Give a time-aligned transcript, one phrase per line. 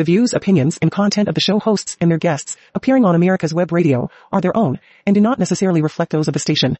[0.00, 3.52] The views, opinions, and content of the show hosts and their guests appearing on America's
[3.52, 6.78] Web Radio are their own and do not necessarily reflect those of the station.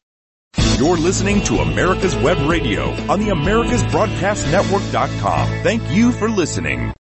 [0.79, 5.47] You're listening to America's Web Radio on the AmericasBroadcastNetwork.com.
[5.61, 6.95] Thank you for listening.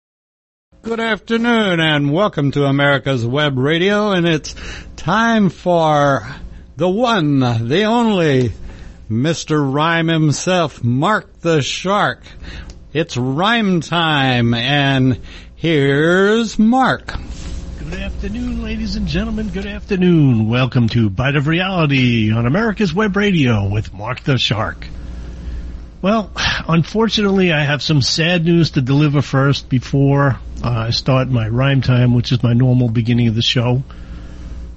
[0.81, 4.55] Good afternoon and welcome to America's Web Radio and it's
[4.97, 6.27] time for
[6.75, 8.51] the one, the only,
[9.09, 9.73] Mr.
[9.73, 12.23] Rhyme himself, Mark the Shark.
[12.91, 15.21] It's rhyme time and
[15.59, 17.13] here's Mark.
[17.79, 19.49] Good afternoon, ladies and gentlemen.
[19.49, 20.47] Good afternoon.
[20.47, 24.87] Welcome to Bite of Reality on America's Web Radio with Mark the Shark.
[26.01, 26.31] Well,
[26.65, 31.81] unfortunately, I have some sad news to deliver first before uh, I start my rhyme
[31.81, 33.83] time, which is my normal beginning of the show.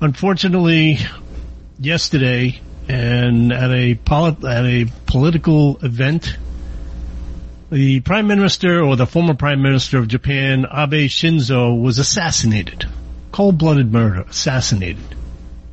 [0.00, 0.98] Unfortunately,
[1.78, 6.36] yesterday, and at a polit- at a political event
[7.72, 12.84] the prime minister or the former prime minister of Japan, Abe Shinzo, was assassinated.
[13.32, 15.16] Cold-blooded murder, assassinated.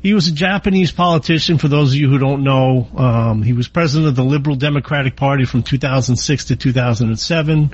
[0.00, 2.88] He was a Japanese politician, for those of you who don't know.
[2.96, 7.70] Um, he was president of the Liberal Democratic Party from 2006 to 2007,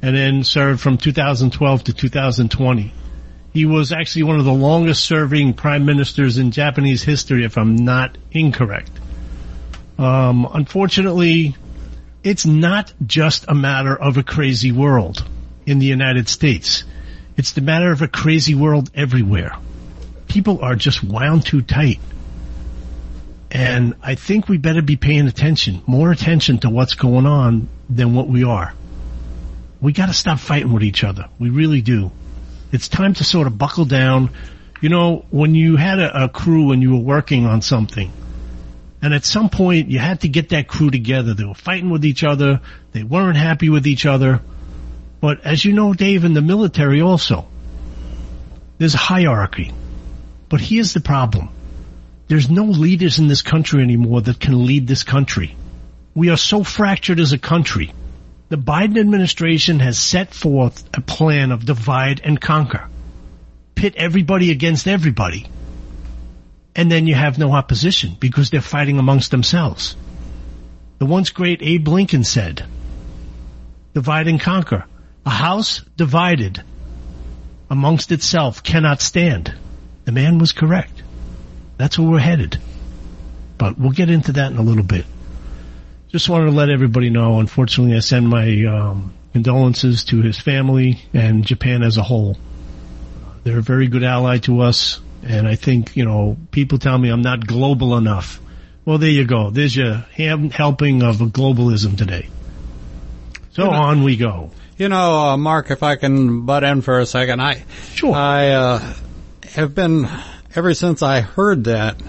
[0.00, 2.92] and then served from 2012 to 2020.
[3.52, 7.74] He was actually one of the longest serving prime ministers in Japanese history, if I'm
[7.74, 8.92] not incorrect.
[9.98, 11.56] Um, unfortunately,
[12.26, 15.24] it's not just a matter of a crazy world
[15.64, 16.82] in the United States.
[17.36, 19.56] It's the matter of a crazy world everywhere.
[20.26, 22.00] People are just wound too tight.
[23.52, 28.12] And I think we better be paying attention, more attention to what's going on than
[28.12, 28.74] what we are.
[29.80, 31.28] We gotta stop fighting with each other.
[31.38, 32.10] We really do.
[32.72, 34.30] It's time to sort of buckle down.
[34.80, 38.10] You know, when you had a, a crew and you were working on something,
[39.02, 41.34] and at some point, you had to get that crew together.
[41.34, 42.60] They were fighting with each other.
[42.92, 44.40] They weren't happy with each other.
[45.20, 47.46] But as you know, Dave, in the military also,
[48.78, 49.72] there's a hierarchy.
[50.48, 51.50] But here's the problem.
[52.28, 55.54] There's no leaders in this country anymore that can lead this country.
[56.14, 57.92] We are so fractured as a country.
[58.48, 62.88] The Biden administration has set forth a plan of divide and conquer.
[63.74, 65.46] Pit everybody against everybody
[66.76, 69.96] and then you have no opposition because they're fighting amongst themselves.
[70.98, 72.64] The once great Abe Lincoln said,
[73.94, 74.84] divide and conquer.
[75.24, 76.62] A house divided
[77.70, 79.54] amongst itself cannot stand.
[80.04, 81.02] The man was correct.
[81.78, 82.58] That's where we're headed.
[83.58, 85.06] But we'll get into that in a little bit.
[86.08, 91.00] Just wanted to let everybody know, unfortunately I send my um, condolences to his family
[91.14, 92.36] and Japan as a whole.
[93.44, 95.00] They're a very good ally to us.
[95.26, 98.40] And I think, you know, people tell me I'm not global enough.
[98.84, 99.50] Well, there you go.
[99.50, 102.28] There's your helping of globalism today.
[103.50, 104.52] So you know, on we go.
[104.78, 107.64] You know, uh, Mark, if I can butt in for a second, I,
[107.94, 108.14] sure.
[108.14, 108.94] I, uh,
[109.54, 110.08] have been,
[110.54, 112.00] ever since I heard that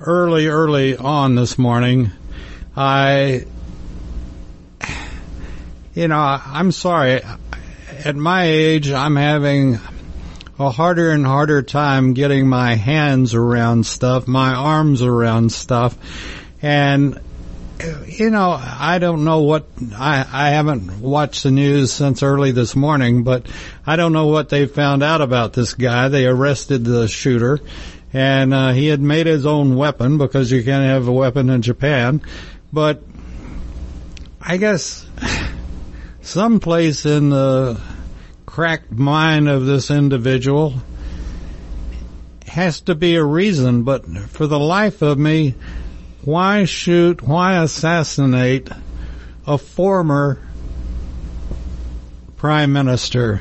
[0.00, 2.10] early, early on this morning,
[2.76, 3.44] I,
[5.94, 7.22] you know, I'm sorry.
[8.04, 9.78] At my age, I'm having
[10.58, 15.96] a harder and harder time getting my hands around stuff, my arms around stuff.
[16.62, 17.20] And,
[18.06, 19.66] you know, I don't know what,
[19.96, 23.46] I, I haven't watched the news since early this morning, but
[23.84, 26.08] I don't know what they found out about this guy.
[26.08, 27.60] They arrested the shooter
[28.12, 31.62] and, uh, he had made his own weapon because you can't have a weapon in
[31.62, 32.22] Japan.
[32.72, 33.02] But
[34.40, 35.04] I guess
[36.22, 37.80] someplace in the
[38.54, 40.74] cracked mind of this individual
[42.46, 45.56] has to be a reason, but for the life of me,
[46.22, 48.68] why shoot, why assassinate
[49.44, 50.38] a former
[52.36, 53.40] prime minister?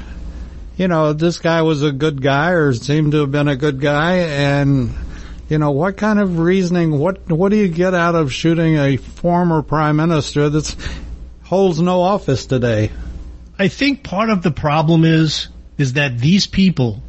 [0.78, 3.80] You know, this guy was a good guy or seemed to have been a good
[3.80, 4.96] guy and
[5.48, 8.98] you know, what kind of reasoning, what, what do you get out of shooting a
[8.98, 10.76] former prime minister that
[11.44, 12.90] holds no office today?
[13.58, 15.48] I think part of the problem is,
[15.78, 17.04] is that these people,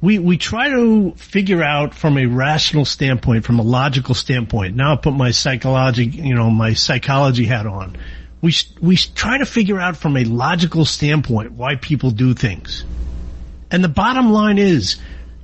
[0.00, 4.76] we, we try to figure out from a rational standpoint, from a logical standpoint.
[4.76, 7.98] Now I put my psychology, you know, my psychology hat on.
[8.40, 12.84] We, we try to figure out from a logical standpoint why people do things.
[13.70, 14.96] And the bottom line is,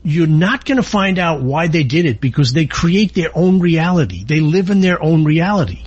[0.03, 3.61] you're not going to find out why they did it because they create their own
[3.61, 4.25] reality.
[4.25, 5.85] They live in their own reality.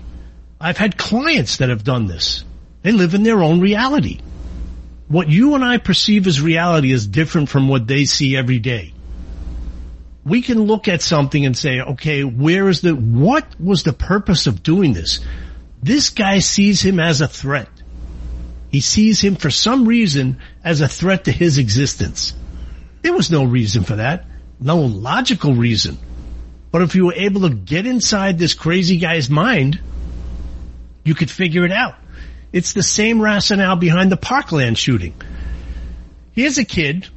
[0.62, 2.46] I've had clients that have done this.
[2.84, 4.20] They live in their own reality
[5.08, 8.94] what you and I perceive as reality is different from what they see every day.
[10.26, 14.48] We can look at something and say, okay, where is the, what was the purpose
[14.48, 15.20] of doing this?
[15.82, 17.68] This guy sees him as a threat.
[18.70, 22.34] He sees him for some reason as a threat to his existence.
[23.02, 24.26] There was no reason for that.
[24.60, 25.98] No logical reason.
[26.72, 29.80] But if you were able to get inside this crazy guy's mind,
[31.04, 31.96] you could figure it out.
[32.54, 35.16] It's the same rationale behind the Parkland shooting.
[36.32, 37.08] Here's a kid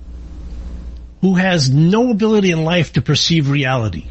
[1.21, 4.07] who has no ability in life to perceive reality.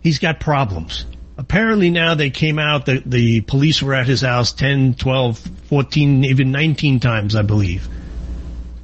[0.00, 1.04] He's got problems.
[1.36, 6.24] Apparently now they came out that the police were at his house 10, 12, 14,
[6.24, 7.88] even 19 times, I believe.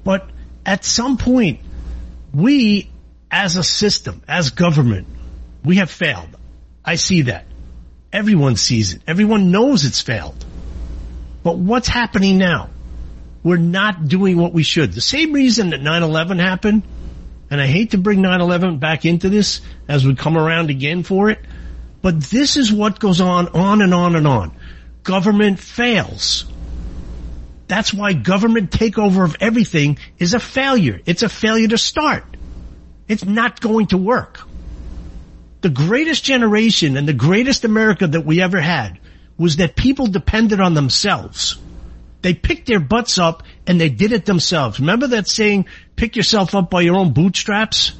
[0.04, 0.28] But
[0.64, 1.60] at some point,
[2.34, 2.90] we
[3.30, 5.06] as a system, as government,
[5.64, 6.28] we have failed.
[6.84, 7.44] I see that.
[8.12, 9.02] Everyone sees it.
[9.06, 10.44] Everyone knows it's failed.
[11.46, 12.70] But what's happening now?
[13.44, 14.92] We're not doing what we should.
[14.92, 16.82] The same reason that 9-11 happened,
[17.48, 21.30] and I hate to bring 9-11 back into this as we come around again for
[21.30, 21.38] it,
[22.02, 24.56] but this is what goes on, on and on and on.
[25.04, 26.46] Government fails.
[27.68, 31.00] That's why government takeover of everything is a failure.
[31.06, 32.24] It's a failure to start.
[33.06, 34.40] It's not going to work
[35.60, 38.98] the greatest generation and the greatest America that we ever had
[39.38, 41.58] was that people depended on themselves.
[42.22, 44.80] They picked their butts up and they did it themselves.
[44.80, 47.92] Remember that saying, pick yourself up by your own bootstraps?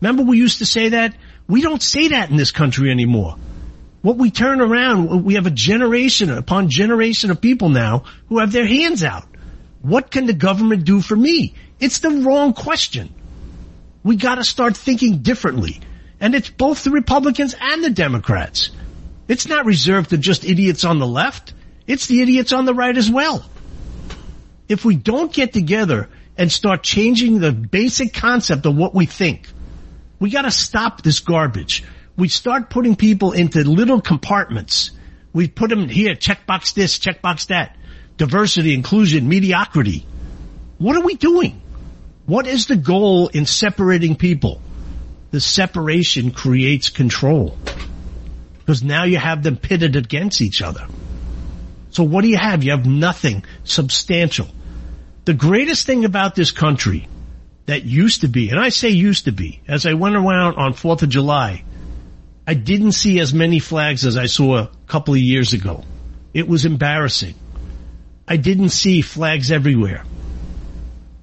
[0.00, 1.14] Remember we used to say that?
[1.46, 3.36] We don't say that in this country anymore.
[4.02, 8.50] What we turn around, we have a generation upon generation of people now who have
[8.50, 9.24] their hands out.
[9.82, 11.54] What can the government do for me?
[11.78, 13.14] It's the wrong question.
[14.02, 15.80] We gotta start thinking differently.
[16.18, 18.70] And it's both the Republicans and the Democrats.
[19.30, 21.54] It's not reserved to just idiots on the left.
[21.86, 23.44] It's the idiots on the right as well.
[24.68, 29.48] If we don't get together and start changing the basic concept of what we think,
[30.18, 31.84] we gotta stop this garbage.
[32.16, 34.90] We start putting people into little compartments.
[35.32, 37.76] We put them here, checkbox this, checkbox that.
[38.16, 40.06] Diversity, inclusion, mediocrity.
[40.78, 41.62] What are we doing?
[42.26, 44.60] What is the goal in separating people?
[45.30, 47.56] the separation creates control.
[48.70, 50.86] Because now you have them pitted against each other.
[51.90, 52.62] So what do you have?
[52.62, 54.46] You have nothing substantial.
[55.24, 57.08] The greatest thing about this country
[57.66, 60.74] that used to be, and I say used to be, as I went around on
[60.74, 61.64] 4th of July,
[62.46, 65.82] I didn't see as many flags as I saw a couple of years ago.
[66.32, 67.34] It was embarrassing.
[68.28, 70.04] I didn't see flags everywhere.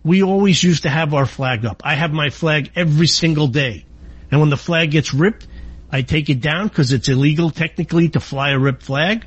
[0.03, 1.81] We always used to have our flag up.
[1.85, 3.85] I have my flag every single day.
[4.31, 5.47] And when the flag gets ripped,
[5.91, 9.25] I take it down because it's illegal technically to fly a ripped flag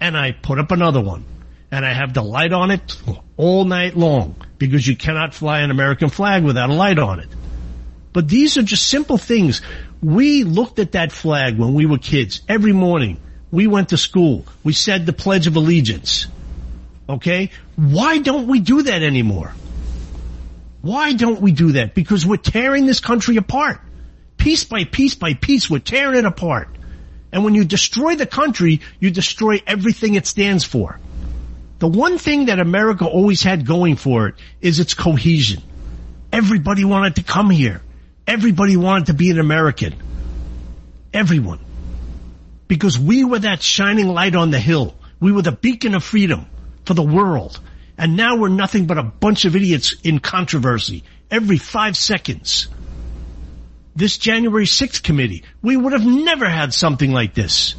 [0.00, 1.24] and I put up another one
[1.70, 2.96] and I have the light on it
[3.36, 7.28] all night long because you cannot fly an American flag without a light on it.
[8.12, 9.62] But these are just simple things.
[10.02, 13.18] We looked at that flag when we were kids every morning.
[13.50, 14.44] We went to school.
[14.62, 16.26] We said the Pledge of Allegiance.
[17.08, 17.50] Okay?
[17.76, 19.54] Why don't we do that anymore?
[20.82, 21.94] Why don't we do that?
[21.94, 23.80] Because we're tearing this country apart
[24.44, 26.68] piece by piece by piece, we're tearing it apart.
[27.32, 31.00] And when you destroy the country, you destroy everything it stands for.
[31.78, 35.62] The one thing that America always had going for it is its cohesion.
[36.30, 37.80] Everybody wanted to come here.
[38.26, 39.94] Everybody wanted to be an American.
[41.14, 41.60] Everyone.
[42.68, 44.94] Because we were that shining light on the hill.
[45.20, 46.44] We were the beacon of freedom
[46.84, 47.58] for the world.
[47.96, 52.68] And now we're nothing but a bunch of idiots in controversy every five seconds
[53.96, 55.44] this January 6th committee.
[55.62, 57.74] We would have never had something like this.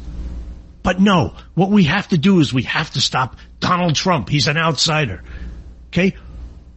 [0.82, 4.28] But no, what we have to do is we have to stop Donald Trump.
[4.28, 5.22] He's an outsider.
[5.88, 6.14] Okay?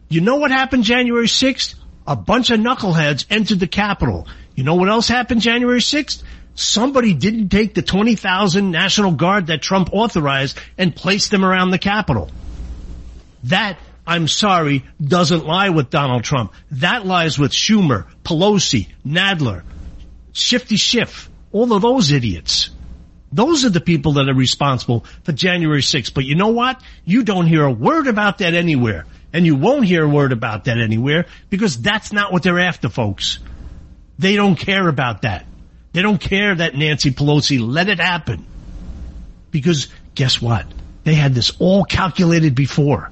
[0.08, 1.76] You know what happened January 6th?
[2.06, 4.26] A bunch of knuckleheads entered the Capitol.
[4.56, 6.22] You know what else happened January 6th?
[6.56, 11.78] Somebody didn't take the 20,000 National Guard that Trump authorized and place them around the
[11.78, 12.30] Capitol.
[13.44, 16.52] That I'm sorry, doesn't lie with Donald Trump.
[16.72, 19.62] That lies with Schumer, Pelosi, Nadler,
[20.32, 22.70] Shifty Schiff, all of those idiots.
[23.32, 26.14] Those are the people that are responsible for January 6th.
[26.14, 26.82] But you know what?
[27.04, 29.06] You don't hear a word about that anywhere.
[29.32, 32.88] And you won't hear a word about that anywhere because that's not what they're after,
[32.88, 33.38] folks.
[34.18, 35.46] They don't care about that.
[35.92, 38.44] They don't care that Nancy Pelosi let it happen.
[39.52, 40.66] Because guess what?
[41.04, 43.10] They had this all calculated before.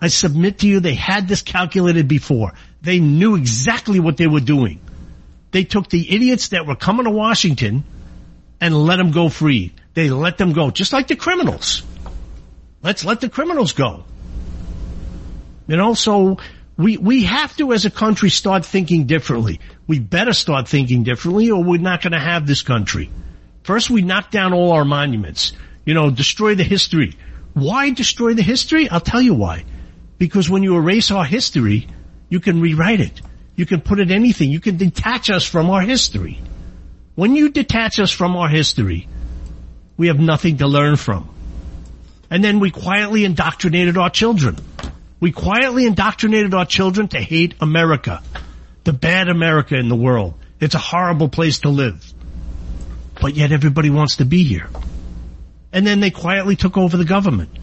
[0.00, 2.54] I submit to you they had this calculated before.
[2.82, 4.80] They knew exactly what they were doing.
[5.50, 7.84] They took the idiots that were coming to Washington
[8.60, 9.72] and let them go free.
[9.94, 11.82] They let them go, just like the criminals.
[12.82, 14.04] Let's let the criminals go.
[15.66, 16.38] You know, so
[16.76, 19.60] we, we have to as a country start thinking differently.
[19.86, 23.10] We better start thinking differently or we're not going to have this country.
[23.64, 25.52] First we knock down all our monuments.
[25.84, 27.16] You know, destroy the history
[27.54, 28.88] Why destroy the history?
[28.88, 29.64] I'll tell you why.
[30.20, 31.88] Because when you erase our history,
[32.28, 33.22] you can rewrite it.
[33.56, 34.50] You can put it anything.
[34.50, 36.38] You can detach us from our history.
[37.14, 39.08] When you detach us from our history,
[39.96, 41.34] we have nothing to learn from.
[42.28, 44.58] And then we quietly indoctrinated our children.
[45.20, 48.22] We quietly indoctrinated our children to hate America.
[48.84, 50.34] The bad America in the world.
[50.60, 52.12] It's a horrible place to live.
[53.22, 54.68] But yet everybody wants to be here.
[55.72, 57.56] And then they quietly took over the government.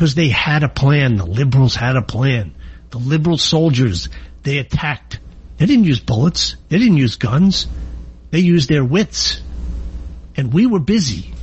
[0.00, 1.16] Because they had a plan.
[1.16, 2.54] The liberals had a plan.
[2.88, 4.08] The liberal soldiers,
[4.44, 5.20] they attacked.
[5.58, 6.56] They didn't use bullets.
[6.70, 7.66] They didn't use guns.
[8.30, 9.42] They used their wits.
[10.38, 11.34] And we were busy.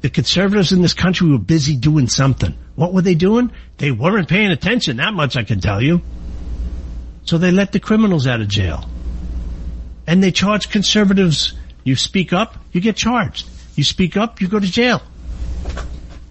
[0.00, 2.58] The conservatives in this country were busy doing something.
[2.74, 3.52] What were they doing?
[3.76, 6.02] They weren't paying attention, that much I can tell you.
[7.26, 8.90] So they let the criminals out of jail.
[10.08, 13.48] And they charge conservatives, you speak up, you get charged.
[13.76, 15.00] You speak up, you go to jail.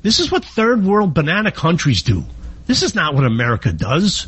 [0.02, 2.24] This is what third world banana countries do.
[2.66, 4.28] This is not what America does.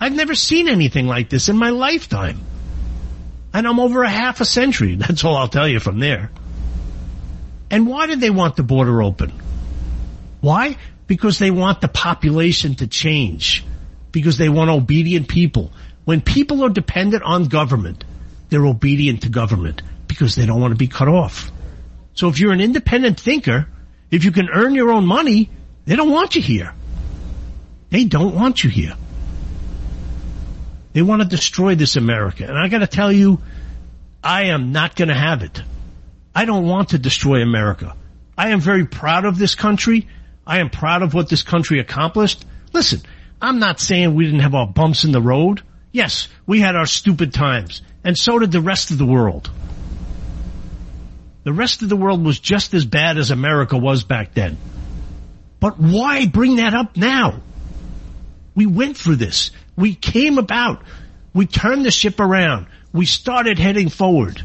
[0.00, 2.40] I've never seen anything like this in my lifetime.
[3.52, 4.94] And I'm over a half a century.
[4.96, 6.30] That's all I'll tell you from there.
[7.70, 9.32] And why did they want the border open?
[10.40, 10.76] Why?
[11.06, 13.64] Because they want the population to change.
[14.12, 15.72] Because they want obedient people.
[16.04, 18.04] When people are dependent on government,
[18.48, 21.50] they're obedient to government because they don't want to be cut off.
[22.14, 23.68] So if you're an independent thinker,
[24.10, 25.50] if you can earn your own money,
[25.84, 26.74] they don't want you here.
[27.90, 28.94] They don't want you here.
[30.92, 32.44] They want to destroy this America.
[32.44, 33.40] And I gotta tell you,
[34.22, 35.62] I am not gonna have it.
[36.34, 37.94] I don't want to destroy America.
[38.36, 40.08] I am very proud of this country.
[40.46, 42.44] I am proud of what this country accomplished.
[42.72, 43.00] Listen,
[43.40, 45.62] I'm not saying we didn't have our bumps in the road.
[45.92, 47.82] Yes, we had our stupid times.
[48.04, 49.50] And so did the rest of the world.
[51.46, 54.58] The rest of the world was just as bad as America was back then.
[55.60, 57.40] But why bring that up now?
[58.56, 59.52] We went through this.
[59.76, 60.82] We came about.
[61.32, 62.66] We turned the ship around.
[62.92, 64.42] We started heading forward.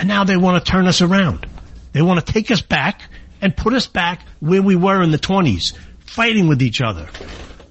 [0.00, 1.46] And now they want to turn us around.
[1.92, 3.02] They want to take us back
[3.42, 5.74] and put us back where we were in the 20s,
[6.06, 7.06] fighting with each other.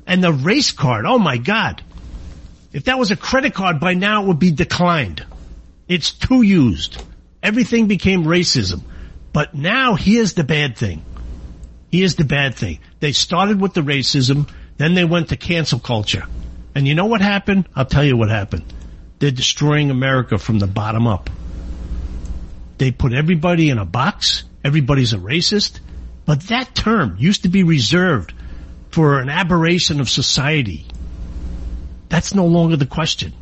[0.05, 1.81] And the race card, oh my God.
[2.71, 5.25] If that was a credit card by now it would be declined.
[5.87, 7.01] It's too used.
[7.43, 8.81] Everything became racism.
[9.33, 11.03] But now here's the bad thing.
[11.91, 12.79] Here's the bad thing.
[13.01, 16.25] They started with the racism, then they went to cancel culture.
[16.73, 17.67] And you know what happened?
[17.75, 18.63] I'll tell you what happened.
[19.19, 21.29] They're destroying America from the bottom up.
[22.77, 24.43] They put everybody in a box.
[24.63, 25.79] Everybody's a racist.
[26.25, 28.33] But that term used to be reserved
[28.89, 30.85] for an aberration of society.
[32.09, 33.33] That's no longer the question.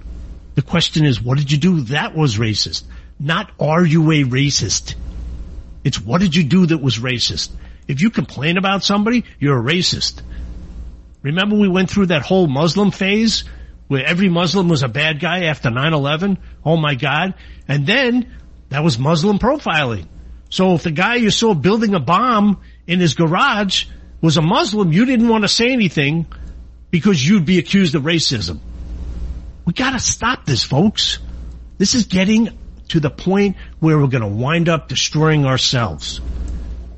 [0.56, 2.84] The question is, what did you do that was racist?
[3.22, 4.96] Not are you a racist?
[5.84, 7.52] It's what did you do that was racist?
[7.88, 10.24] If you complain about somebody, you're a racist.
[11.22, 13.44] Remember we went through that whole Muslim phase
[13.88, 16.38] where every Muslim was a bad guy after 9-11?
[16.66, 17.36] Oh my God.
[17.68, 18.34] And then
[18.70, 20.08] that was Muslim profiling.
[20.50, 23.86] So if the guy you saw building a bomb in his garage
[24.20, 26.26] was a Muslim, you didn't want to say anything
[26.90, 28.60] because you'd be accused of racism.
[29.66, 31.20] We gotta stop this, folks.
[31.78, 32.58] This is getting
[32.92, 36.22] to the point where we're gonna wind up destroying ourselves.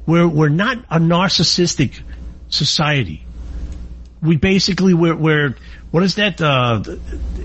[0.05, 2.01] We're, we're not a narcissistic
[2.49, 3.25] society.
[4.21, 5.55] We basically, we're, we're
[5.91, 6.83] what is that, uh,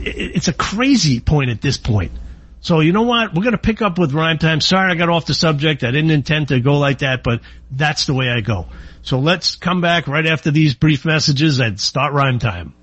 [0.01, 2.13] it's a crazy point at this point.
[2.61, 3.35] So you know what?
[3.35, 4.61] We're going to pick up with rhyme time.
[4.61, 5.85] Sorry I got off the subject.
[5.85, 8.67] I didn't intend to go like that, but that's the way I go.
[9.03, 12.75] So let's come back right after these brief messages and start rhyme time.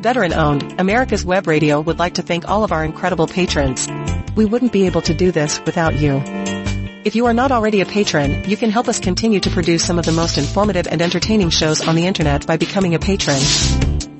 [0.00, 3.86] Veteran owned, America's Web Radio would like to thank all of our incredible patrons.
[4.34, 6.22] We wouldn't be able to do this without you.
[7.04, 9.98] If you are not already a patron, you can help us continue to produce some
[9.98, 13.40] of the most informative and entertaining shows on the internet by becoming a patron.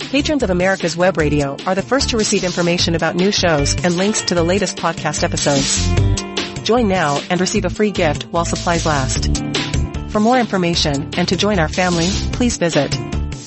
[0.01, 3.97] Patrons of America's Web Radio are the first to receive information about new shows and
[3.97, 6.63] links to the latest podcast episodes.
[6.63, 9.35] Join now and receive a free gift while supplies last.
[10.11, 12.95] For more information and to join our family, please visit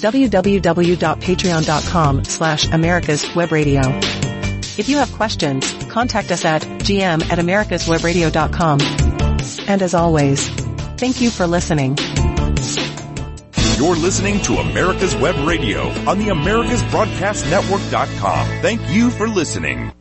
[0.04, 3.80] www.patreon.com slash America's Web Radio.
[4.78, 8.82] If you have questions, contact us at gm at americaswebradio.com.
[9.70, 10.50] And as always,
[10.98, 11.98] thank you for listening.
[13.78, 18.62] You're listening to America's Web Radio on the AmericasBroadcastNetwork.com.
[18.62, 19.94] Thank you for listening.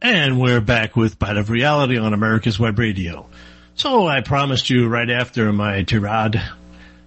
[0.00, 3.28] And we're back with Bite of Reality on America's Web Radio.
[3.74, 6.40] So I promised you right after my tirade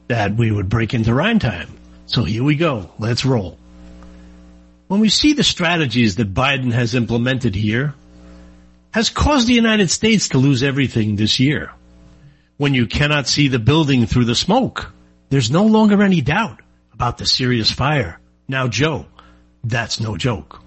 [0.08, 1.80] that we would break into rhyme time.
[2.14, 2.92] So here we go.
[3.00, 3.58] Let's roll.
[4.88, 7.96] When we see the strategies that Biden has implemented here,
[8.92, 11.72] has caused the United States to lose everything this year.
[12.58, 14.92] When you cannot see the building through the smoke,
[15.30, 16.62] there's no longer any doubt
[16.94, 18.20] about the serious fire.
[18.48, 19.08] Now Joe,
[19.64, 20.62] that's no joke.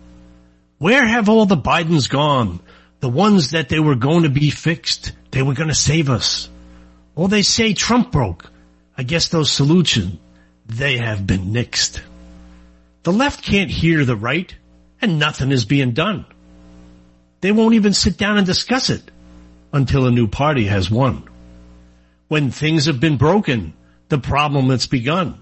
[0.78, 2.58] Where have all the Bidens gone?
[2.98, 5.12] The ones that they were going to be fixed.
[5.30, 6.50] They were going to save us.
[7.14, 8.50] Well, they say Trump broke.
[8.98, 10.18] I guess those solutions,
[10.66, 12.00] they have been nixed.
[13.02, 14.54] The left can't hear the right
[15.00, 16.26] and nothing is being done.
[17.40, 19.11] They won't even sit down and discuss it
[19.73, 21.28] until a new party has won.
[22.28, 23.75] When things have been broken,
[24.08, 25.40] the problem that's begun.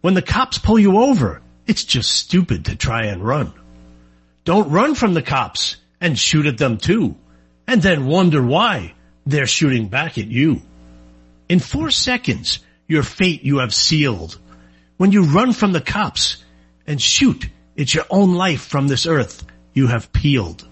[0.00, 3.52] When the cops pull you over, it's just stupid to try and run.
[4.44, 7.16] Don't run from the cops and shoot at them too,
[7.66, 8.94] and then wonder why
[9.26, 10.62] they're shooting back at you.
[11.48, 14.38] In four seconds, your fate you have sealed.
[14.96, 16.42] When you run from the cops
[16.86, 19.44] and shoot, it's your own life from this earth
[19.74, 20.66] you have peeled.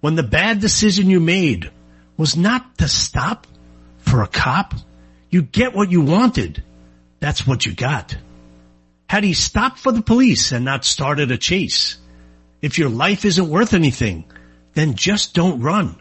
[0.00, 1.70] When the bad decision you made
[2.16, 3.46] was not to stop
[3.98, 4.74] for a cop,
[5.30, 6.62] you get what you wanted.
[7.20, 8.16] That's what you got.
[9.08, 11.98] Had he stopped for the police and not started a chase,
[12.60, 14.24] if your life isn't worth anything,
[14.74, 15.96] then just don't run.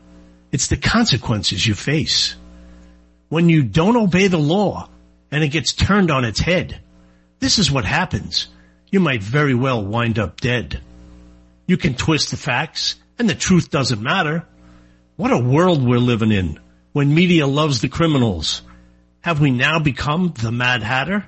[0.52, 2.36] It's the consequences you face.
[3.30, 4.89] When you don't obey the law
[5.32, 6.82] and it gets turned on its head,
[7.46, 8.48] this is what happens.
[8.90, 10.82] You might very well wind up dead.
[11.68, 14.48] You can twist the facts and the truth doesn't matter.
[15.16, 16.60] What a world we're living in
[16.92, 18.64] when media loves the criminals.
[19.22, 21.28] Have we now become the Mad Hatter?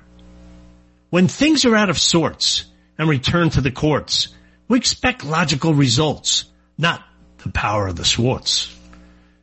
[1.10, 2.64] When things are out of sorts
[2.98, 4.26] and return to the courts,
[4.66, 7.00] we expect logical results, not
[7.44, 8.76] the power of the Swartz.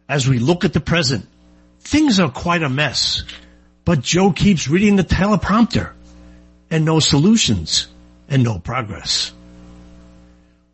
[0.09, 1.25] As we look at the present,
[1.79, 3.23] things are quite a mess,
[3.85, 5.94] but Joe keeps reading the teleprompter
[6.69, 7.87] and no solutions
[8.27, 9.31] and no progress.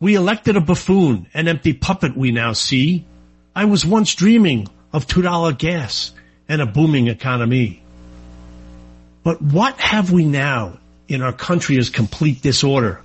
[0.00, 3.04] We elected a buffoon, an empty puppet we now see.
[3.54, 6.12] I was once dreaming of $2 gas
[6.48, 7.82] and a booming economy.
[9.22, 10.78] But what have we now
[11.08, 13.02] in our country is complete disorder.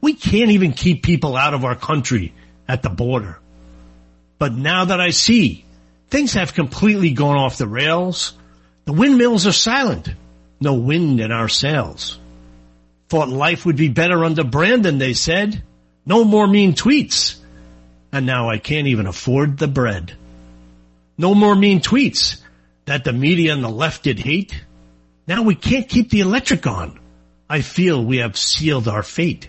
[0.00, 2.32] We can't even keep people out of our country
[2.66, 3.38] at the border.
[4.38, 5.64] But now that I see
[6.08, 8.32] things have completely gone off the rails,
[8.86, 10.08] the windmills are silent.
[10.60, 12.18] No wind in our sails.
[13.08, 15.62] Thought life would be better under Brandon, they said.
[16.06, 17.38] No more mean tweets.
[18.12, 20.16] And now I can't even afford the bread.
[21.16, 22.40] No more mean tweets
[22.86, 24.64] that the media and the left did hate.
[25.26, 26.98] Now we can't keep the electric on.
[27.48, 29.48] I feel we have sealed our fate.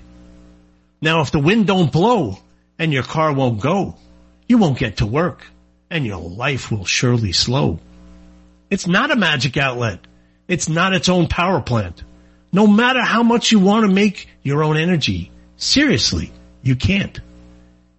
[1.02, 2.38] Now if the wind don't blow
[2.78, 3.95] and your car won't go,
[4.47, 5.45] you won't get to work
[5.89, 7.80] and your life will surely slow.
[8.69, 10.00] It's not a magic outlet.
[10.52, 12.04] It's not its own power plant.
[12.52, 16.30] No matter how much you want to make your own energy, seriously,
[16.62, 17.18] you can't.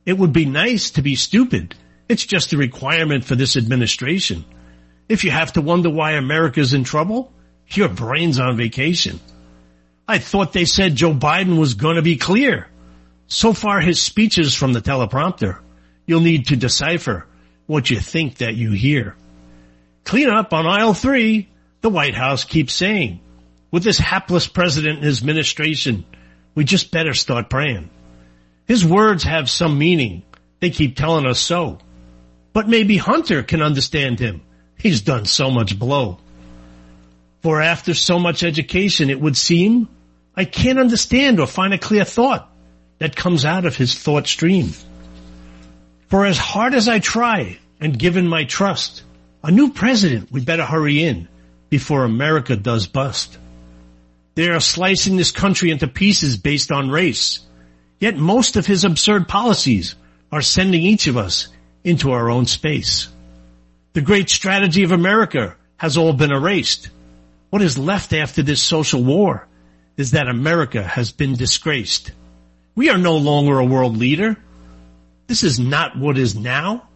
[0.04, 1.74] It would be nice to be stupid.
[2.10, 4.44] It's just a requirement for this administration.
[5.08, 7.32] If you have to wonder why America's in trouble,
[7.68, 9.18] your brain's on vacation.
[10.06, 12.68] I thought they said Joe Biden was going to be clear.
[13.28, 15.58] So far his speeches from the teleprompter,
[16.04, 17.26] you'll need to decipher
[17.64, 19.16] what you think that you hear.
[20.04, 21.48] Clean up on aisle three,
[21.82, 23.20] the White House keeps saying.
[23.70, 26.04] With this hapless president and his administration,
[26.54, 27.88] We just better start praying.
[28.66, 30.22] His words have some meaning.
[30.60, 31.78] They keep telling us so.
[32.52, 34.42] But maybe Hunter can understand him.
[34.78, 36.18] He's done so much blow.
[37.40, 39.88] For after so much education, it would seem
[40.36, 42.50] I can't understand or find a clear thought
[42.98, 44.72] that comes out of his thought stream.
[46.08, 49.02] For as hard as I try and given my trust,
[49.42, 51.28] a new president, we better hurry in
[51.72, 53.38] before America does bust.
[54.34, 57.40] They are slicing this country into pieces based on race.
[57.98, 59.94] Yet most of his absurd policies
[60.30, 61.48] are sending each of us
[61.82, 63.08] into our own space.
[63.94, 66.90] The great strategy of America has all been erased.
[67.48, 69.48] What is left after this social war
[69.96, 72.12] is that America has been disgraced.
[72.74, 74.36] We are no longer a world leader.
[75.26, 76.86] This is not what is now.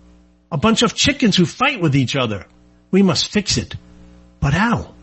[0.52, 2.46] A bunch of chickens who fight with each other.
[2.90, 3.74] We must fix it.
[4.46, 4.94] But how?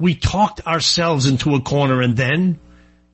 [0.00, 2.58] We talked ourselves into a corner and then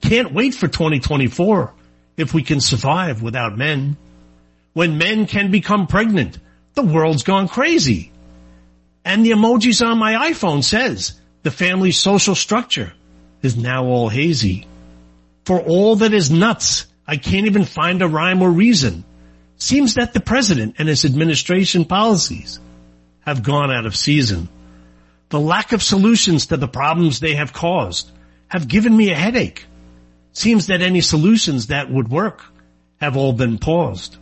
[0.01, 1.75] can't wait for 2024
[2.17, 3.99] if we can survive without men.
[4.73, 6.39] When men can become pregnant,
[6.73, 8.11] the world's gone crazy.
[9.05, 12.95] And the emojis on my iPhone says the family's social structure
[13.43, 14.67] is now all hazy.
[15.45, 19.05] For all that is nuts, I can't even find a rhyme or reason.
[19.59, 22.61] Seems that the president and his administration policies
[23.27, 24.49] have gone out of season.
[25.33, 28.11] The lack of solutions to the problems they have caused
[28.49, 29.65] have given me a headache.
[30.35, 32.45] Seems that any solutions that would work
[33.01, 34.19] have all been paused.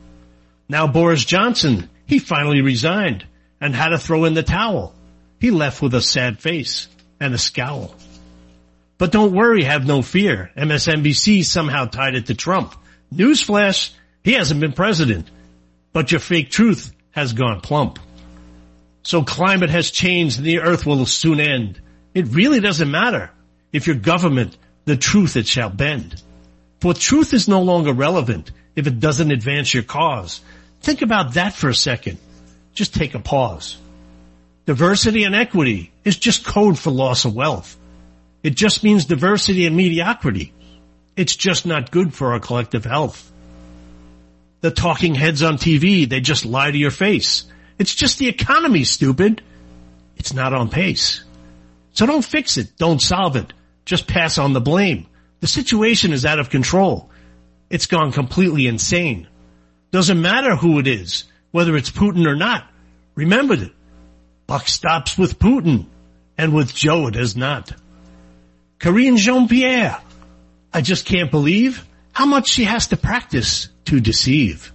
[0.68, 3.26] Now Boris Johnson, he finally resigned
[3.60, 4.94] and had to throw in the towel.
[5.40, 6.86] He left with a sad face
[7.18, 7.92] and a scowl.
[8.96, 10.52] But don't worry, have no fear.
[10.56, 12.76] MSNBC somehow tied it to Trump.
[13.12, 13.90] Newsflash,
[14.22, 15.28] he hasn't been president.
[15.92, 17.98] But your fake truth has gone plump.
[19.02, 21.80] So climate has changed and the earth will soon end.
[22.14, 23.30] It really doesn't matter.
[23.72, 26.22] If your government, the truth it shall bend.
[26.80, 30.40] For truth is no longer relevant if it doesn't advance your cause.
[30.80, 32.18] Think about that for a second.
[32.74, 33.76] Just take a pause.
[34.66, 37.76] Diversity and equity is just code for loss of wealth.
[38.42, 40.52] It just means diversity and mediocrity.
[41.16, 43.30] It's just not good for our collective health.
[44.60, 47.44] The talking heads on TV, they just lie to your face.
[47.80, 49.42] It's just the economy, stupid.
[50.18, 51.24] It's not on pace.
[51.92, 52.76] So don't fix it.
[52.76, 53.54] Don't solve it.
[53.86, 55.06] Just pass on the blame.
[55.40, 57.10] The situation is out of control.
[57.70, 59.28] It's gone completely insane.
[59.92, 62.68] Doesn't matter who it is, whether it's Putin or not.
[63.14, 63.72] Remember that
[64.46, 65.86] buck stops with Putin
[66.36, 67.72] and with Joe it does not.
[68.78, 69.98] Karine Jean-Pierre,
[70.70, 74.70] I just can't believe how much she has to practice to deceive.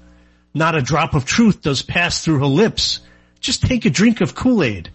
[0.55, 3.01] Not a drop of truth does pass through her lips.
[3.41, 4.89] Just take a drink of Kool-Aid.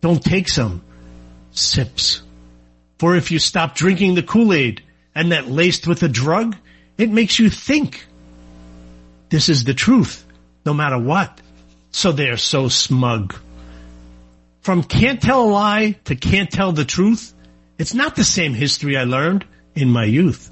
[0.00, 0.82] Don't take some
[1.50, 2.22] sips.
[2.98, 4.80] For if you stop drinking the Kool-Aid
[5.12, 6.56] and that laced with a drug,
[6.96, 8.06] it makes you think.
[9.28, 10.24] This is the truth,
[10.64, 11.40] no matter what.
[11.90, 13.34] So they're so smug.
[14.60, 17.34] From can't tell a lie to can't tell the truth,
[17.76, 20.48] it's not the same history I learned in my youth.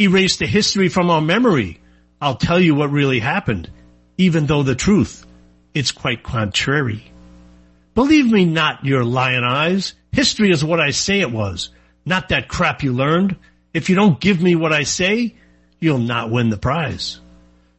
[0.00, 1.80] Erase the history from our memory.
[2.20, 3.70] I'll tell you what really happened,
[4.18, 5.24] even though the truth,
[5.72, 7.10] it's quite contrary.
[7.94, 9.94] Believe me not, your lion eyes.
[10.12, 11.70] History is what I say it was,
[12.04, 13.36] not that crap you learned.
[13.72, 15.36] If you don't give me what I say,
[15.78, 17.20] you'll not win the prize.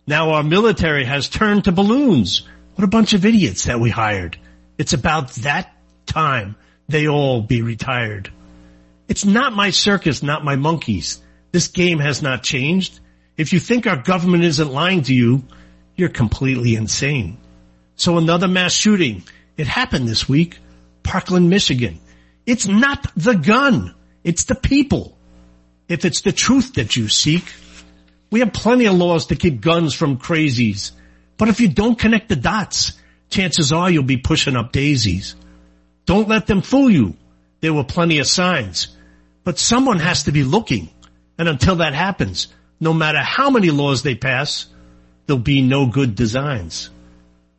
[0.08, 2.48] Now our military has turned to balloons.
[2.76, 4.38] What a bunch of idiots that we hired.
[4.78, 5.74] It's about that
[6.06, 6.56] time
[6.88, 8.32] they all be retired.
[9.08, 11.22] It's not my circus, not my monkeys.
[11.52, 13.01] This game has not changed.
[13.38, 15.44] If you think our government isn't lying to you,
[15.96, 17.38] you're completely insane.
[17.96, 19.24] So another mass shooting.
[19.58, 20.58] It happened this week.
[21.04, 22.00] Parkland, Michigan.
[22.46, 23.94] It's not the gun.
[24.24, 25.18] It's the people.
[25.88, 27.44] If it's the truth that you seek,
[28.30, 30.92] we have plenty of laws to keep guns from crazies.
[31.38, 32.94] But if you don't connect the dots,
[33.30, 35.36] chances are you'll be pushing up daisies.
[36.06, 37.16] Don't let them fool you.
[37.60, 38.96] There were plenty of signs.
[39.44, 40.90] But someone has to be looking.
[41.38, 42.48] And until that happens,
[42.82, 44.66] no matter how many laws they pass,
[45.26, 46.90] there'll be no good designs.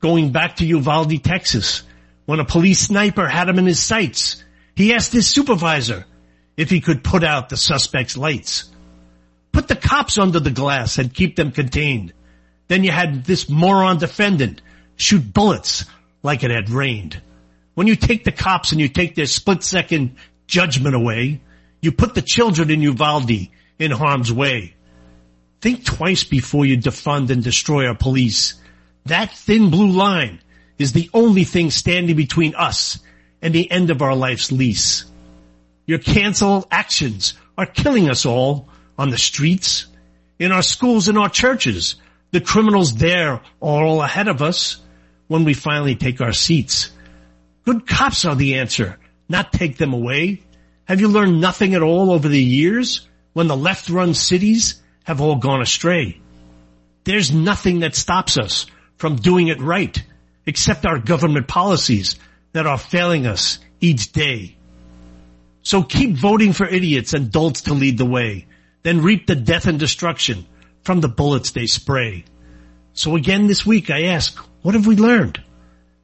[0.01, 1.85] Going back to Uvalde, Texas,
[2.27, 6.05] when a police sniper had him in his sights, he asked his supervisor
[6.57, 8.69] if he could put out the suspect's lights.
[9.53, 12.13] Put the cops under the glass and keep them contained.
[12.67, 14.61] Then you had this moron defendant
[14.97, 15.85] shoot bullets
[16.23, 17.21] like it had rained.
[17.75, 20.17] When you take the cops and you take their split second
[20.49, 21.41] judgment away,
[21.81, 24.75] you put the children in Uvalde in harm's way.
[25.63, 28.55] Think twice before you defund and destroy our police.
[29.07, 30.41] That thin blue line
[30.77, 32.99] is the only thing standing between us
[33.41, 35.05] and the end of our life's lease.
[35.87, 39.87] Your cancel actions are killing us all on the streets,
[40.41, 41.95] in our schools, in our churches.
[42.33, 44.79] The criminals there are all ahead of us
[45.29, 46.91] when we finally take our seats.
[47.65, 48.99] Good cops are the answer,
[49.29, 50.43] not take them away.
[50.87, 55.21] Have you learned nothing at all over the years when the left run cities have
[55.21, 56.21] all gone astray?
[57.05, 60.03] There's nothing that stops us from doing it right
[60.47, 62.17] except our government policies
[62.53, 64.57] that are failing us each day.
[65.63, 68.47] So keep voting for idiots and dolts to lead the way,
[68.83, 70.47] then reap the death and destruction
[70.83, 72.25] from the bullets they spray.
[72.95, 75.43] So again this week I ask, what have we learned?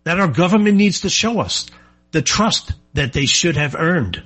[0.04, 1.66] That our government needs to show us
[2.12, 4.22] the trust that they should have earned.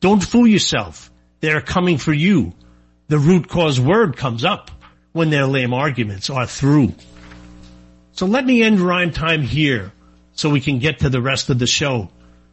[0.00, 1.10] Don't fool yourself.
[1.40, 2.54] They're coming for you.
[3.08, 4.70] The root cause word comes up
[5.12, 6.94] when their lame arguments are through.
[8.12, 9.92] So let me end rhyme time here
[10.32, 12.10] so we can get to the rest of the show.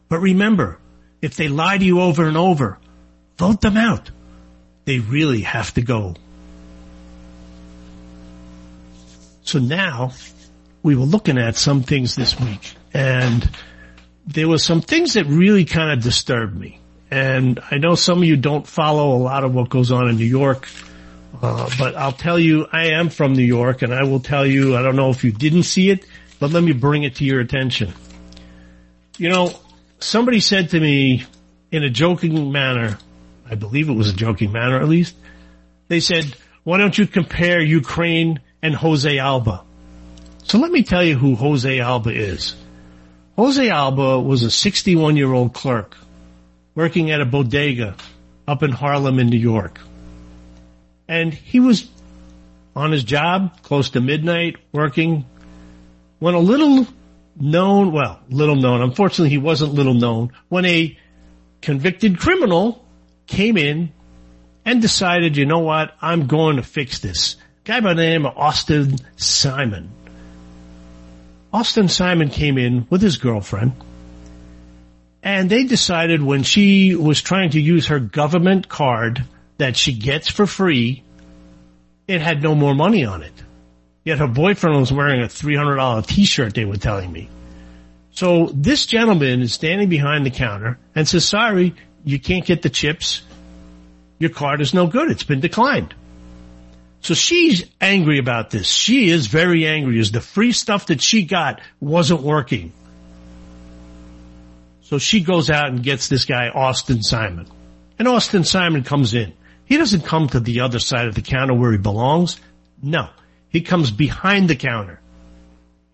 [0.09, 0.79] But remember,
[1.21, 2.77] if they lie to you over and over,
[3.37, 4.11] vote them out.
[4.85, 6.15] They really have to go.
[9.43, 10.11] So now
[10.83, 13.49] we were looking at some things this week and
[14.25, 16.79] there were some things that really kind of disturbed me.
[17.13, 20.17] And I know some of you don't follow a lot of what goes on in
[20.17, 20.67] New York.
[21.39, 24.75] Uh, but I'll tell you, I am from New York and I will tell you,
[24.75, 26.07] I don't know if you didn't see it,
[26.39, 27.93] but let me bring it to your attention.
[29.19, 29.51] You know,
[29.99, 31.23] somebody said to me
[31.71, 32.97] in a joking manner,
[33.47, 35.15] I believe it was a joking manner at least,
[35.89, 39.63] they said, why don't you compare Ukraine and Jose Alba?
[40.45, 42.55] So let me tell you who Jose Alba is.
[43.35, 45.95] Jose Alba was a 61 year old clerk
[46.75, 47.95] working at a bodega
[48.47, 49.79] up in Harlem in New York.
[51.07, 51.89] And he was
[52.75, 55.25] on his job close to midnight working
[56.19, 56.87] when a little
[57.39, 60.97] known, well, little known, unfortunately he wasn't little known, when a
[61.61, 62.85] convicted criminal
[63.27, 63.91] came in
[64.65, 67.35] and decided, you know what, I'm going to fix this.
[67.65, 69.89] Guy by the name of Austin Simon.
[71.51, 73.73] Austin Simon came in with his girlfriend
[75.23, 79.23] and they decided when she was trying to use her government card
[79.57, 81.01] that she gets for free,
[82.07, 83.31] it had no more money on it.
[84.03, 87.29] Yet her boyfriend was wearing a $300 t-shirt, they were telling me.
[88.11, 92.69] So this gentleman is standing behind the counter and says, sorry, you can't get the
[92.69, 93.21] chips.
[94.19, 95.09] Your card is no good.
[95.09, 95.95] It's been declined.
[96.99, 98.67] So she's angry about this.
[98.67, 102.73] She is very angry as the free stuff that she got wasn't working.
[104.93, 107.47] So she goes out and gets this guy, Austin Simon.
[107.97, 109.33] And Austin Simon comes in.
[109.65, 112.39] He doesn't come to the other side of the counter where he belongs.
[112.79, 113.09] No.
[113.49, 115.01] He comes behind the counter.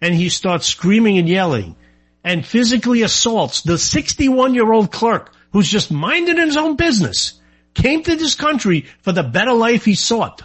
[0.01, 1.77] And he starts screaming and yelling
[2.25, 7.39] and physically assaults the 61 year old clerk who's just minding his own business,
[7.73, 10.43] came to this country for the better life he sought.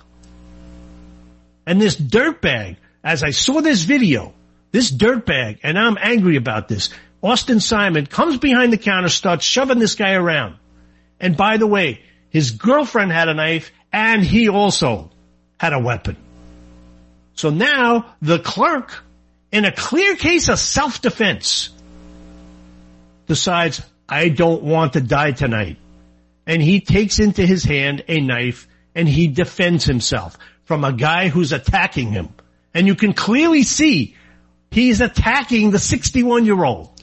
[1.66, 4.32] And this dirtbag, as I saw this video,
[4.70, 6.90] this dirtbag, and I'm angry about this,
[7.24, 10.56] Austin Simon comes behind the counter, starts shoving this guy around.
[11.18, 15.10] And by the way, his girlfriend had a knife and he also
[15.58, 16.18] had a weapon.
[17.32, 19.02] So now the clerk,
[19.50, 21.70] in a clear case of self-defense,
[23.26, 25.78] decides, I don't want to die tonight.
[26.46, 31.28] And he takes into his hand a knife and he defends himself from a guy
[31.28, 32.34] who's attacking him.
[32.74, 34.14] And you can clearly see
[34.70, 36.93] he's attacking the 61 year old.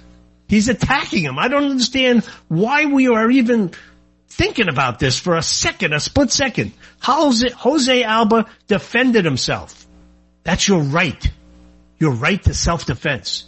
[0.52, 1.40] He's attacking him.
[1.40, 3.72] I don't understand why we are even
[4.28, 6.74] thinking about this for a second, a split second.
[7.00, 9.88] Jose, Jose Alba defended himself.
[10.44, 11.26] That's your right.
[12.00, 13.46] Your right to self-defense.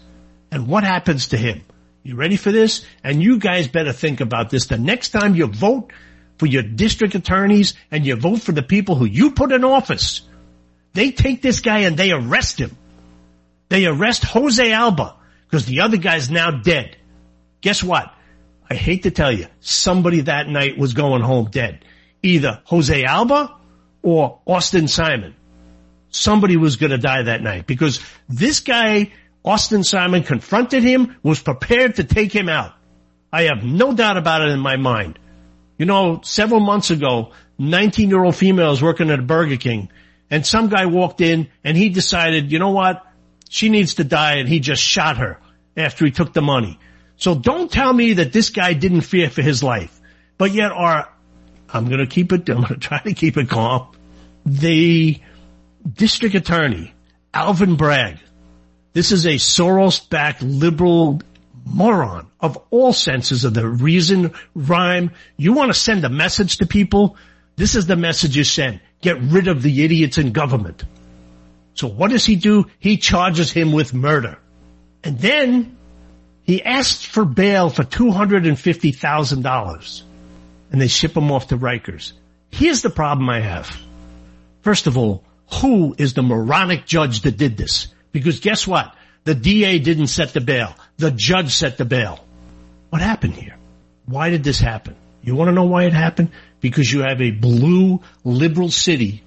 [0.49, 1.65] And what happens to him?
[2.03, 2.85] You ready for this?
[3.03, 4.67] And you guys better think about this.
[4.67, 5.91] The next time you vote
[6.37, 10.21] for your district attorneys and you vote for the people who you put in office,
[10.93, 12.77] they take this guy and they arrest him.
[13.67, 15.15] They arrest Jose Alba
[15.53, 16.97] because the other guy's now dead.
[17.61, 18.11] Guess what?
[18.67, 21.85] I hate to tell you, somebody that night was going home dead.
[22.23, 23.55] Either Jose Alba
[24.01, 25.35] or Austin Simon.
[26.09, 29.11] Somebody was going to die that night because this guy,
[29.45, 32.73] Austin Simon, confronted him, was prepared to take him out.
[33.31, 35.19] I have no doubt about it in my mind.
[35.77, 39.91] You know, several months ago, 19 year old female was working at a Burger King
[40.31, 43.05] and some guy walked in and he decided, you know what?
[43.49, 45.39] She needs to die and he just shot her
[45.75, 46.79] after he took the money.
[47.17, 49.99] So don't tell me that this guy didn't fear for his life,
[50.37, 51.11] but yet our,
[51.69, 53.87] I'm going to keep it, I'm going to try to keep it calm.
[54.45, 55.19] The
[55.91, 56.93] district attorney,
[57.33, 58.19] Alvin Bragg,
[58.93, 61.21] this is a Soros-backed liberal
[61.65, 65.11] moron of all senses of the reason, rhyme.
[65.37, 67.17] You want to send a message to people?
[67.55, 68.81] This is the message you send.
[69.01, 70.83] Get rid of the idiots in government.
[71.73, 72.65] So what does he do?
[72.79, 74.37] He charges him with murder.
[75.03, 75.77] And then
[76.43, 80.01] he asked for bail for $250,000
[80.71, 82.13] and they ship him off to Rikers.
[82.49, 83.77] Here's the problem I have.
[84.61, 85.23] First of all,
[85.61, 87.87] who is the moronic judge that did this?
[88.11, 88.95] Because guess what?
[89.23, 90.75] The DA didn't set the bail.
[90.97, 92.23] The judge set the bail.
[92.89, 93.55] What happened here?
[94.05, 94.95] Why did this happen?
[95.23, 96.31] You want to know why it happened?
[96.59, 99.23] Because you have a blue liberal city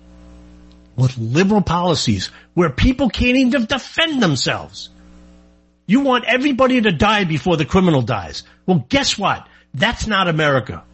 [0.96, 4.90] with liberal policies where people can't even defend themselves.
[5.86, 8.42] You want everybody to die before the criminal dies.
[8.66, 9.46] Well, guess what?
[9.72, 10.84] That's not America.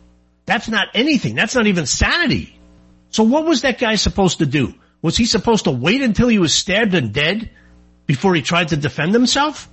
[0.45, 1.35] That's not anything.
[1.35, 2.59] That's not even sanity.
[3.11, 4.75] So what was that guy supposed to do?
[5.01, 7.51] Was he supposed to wait until he was stabbed and dead
[8.07, 9.69] before he tried to defend himself?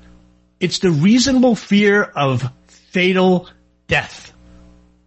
[0.59, 3.49] It's the reasonable fear of fatal
[3.87, 4.33] death.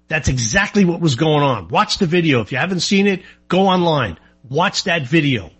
[0.08, 1.68] That's exactly what was going on.
[1.68, 2.40] Watch the video.
[2.40, 4.18] If you haven't seen it, go online.
[4.48, 5.50] Watch that video.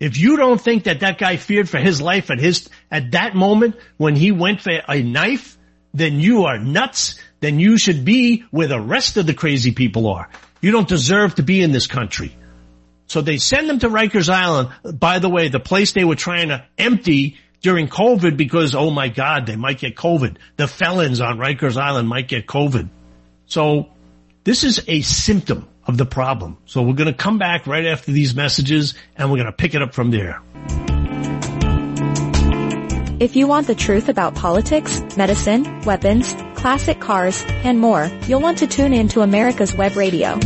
[0.00, 3.34] If you don't think that that guy feared for his life at his, at that
[3.34, 5.58] moment when he went for a knife,
[5.92, 7.18] then you are nuts.
[7.40, 10.28] Then you should be where the rest of the crazy people are.
[10.60, 12.36] You don't deserve to be in this country.
[13.06, 14.70] So they send them to Rikers Island.
[14.98, 19.08] By the way, the place they were trying to empty during COVID because, oh my
[19.08, 20.36] God, they might get COVID.
[20.56, 22.88] The felons on Rikers Island might get COVID.
[23.46, 23.88] So
[24.44, 26.58] this is a symptom of the problem.
[26.66, 29.74] So we're going to come back right after these messages and we're going to pick
[29.74, 30.42] it up from there.
[33.20, 38.58] If you want the truth about politics, medicine, weapons, classic cars, and more, you'll want
[38.58, 40.38] to tune in to America's Web Radio.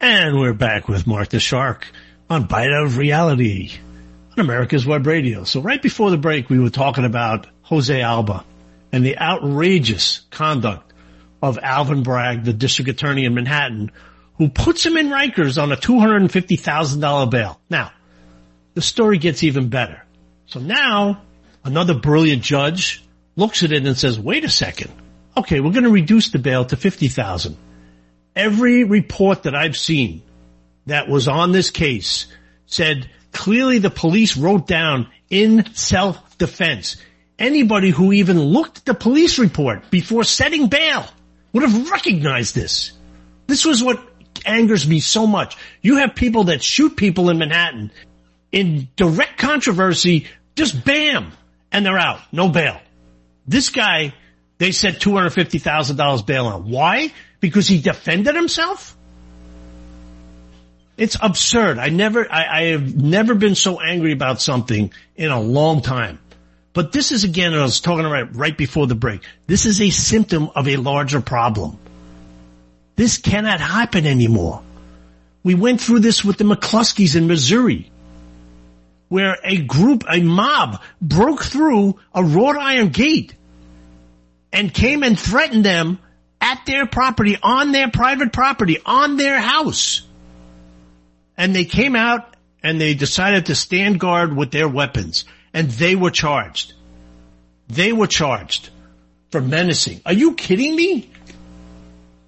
[0.00, 1.86] And we're back with Mark the Shark
[2.30, 3.72] on Bite of Reality
[4.32, 5.44] on America's Web Radio.
[5.44, 8.44] So right before the break, we were talking about Jose Alba
[8.92, 10.92] and the outrageous conduct
[11.42, 13.90] of Alvin Bragg, the district attorney in Manhattan,
[14.38, 17.60] who puts him in Rikers on a $250,000 bail.
[17.68, 17.92] Now,
[18.74, 20.04] the story gets even better.
[20.46, 21.22] So now,
[21.64, 23.04] another brilliant judge
[23.36, 24.92] looks at it and says, wait a second.
[25.36, 27.56] Okay, we're going to reduce the bail to 50,000.
[28.34, 30.22] Every report that I've seen
[30.86, 32.26] that was on this case
[32.66, 36.96] said clearly the police wrote down in self-defense
[37.38, 41.06] anybody who even looked at the police report before setting bail
[41.52, 42.92] would have recognized this.
[43.46, 44.00] This was what
[44.44, 45.56] angers me so much.
[45.82, 47.90] You have people that shoot people in Manhattan
[48.52, 51.32] in direct controversy, just bam,
[51.72, 52.20] and they're out.
[52.32, 52.80] No bail.
[53.46, 54.14] This guy,
[54.58, 56.70] they said $250,000 bail on.
[56.70, 57.12] Why?
[57.40, 58.96] Because he defended himself?
[60.96, 61.78] It's absurd.
[61.78, 66.18] I never, I, I have never been so angry about something in a long time.
[66.78, 69.22] But this is again, I was talking about right before the break.
[69.48, 71.76] This is a symptom of a larger problem.
[72.94, 74.62] This cannot happen anymore.
[75.42, 77.90] We went through this with the McCloskeys in Missouri,
[79.08, 83.34] where a group, a mob broke through a wrought iron gate
[84.52, 85.98] and came and threatened them
[86.40, 90.02] at their property, on their private property, on their house.
[91.36, 95.24] And they came out and they decided to stand guard with their weapons
[95.58, 96.72] and they were charged.
[97.66, 98.70] They were charged
[99.32, 100.00] for menacing.
[100.06, 101.10] Are you kidding me?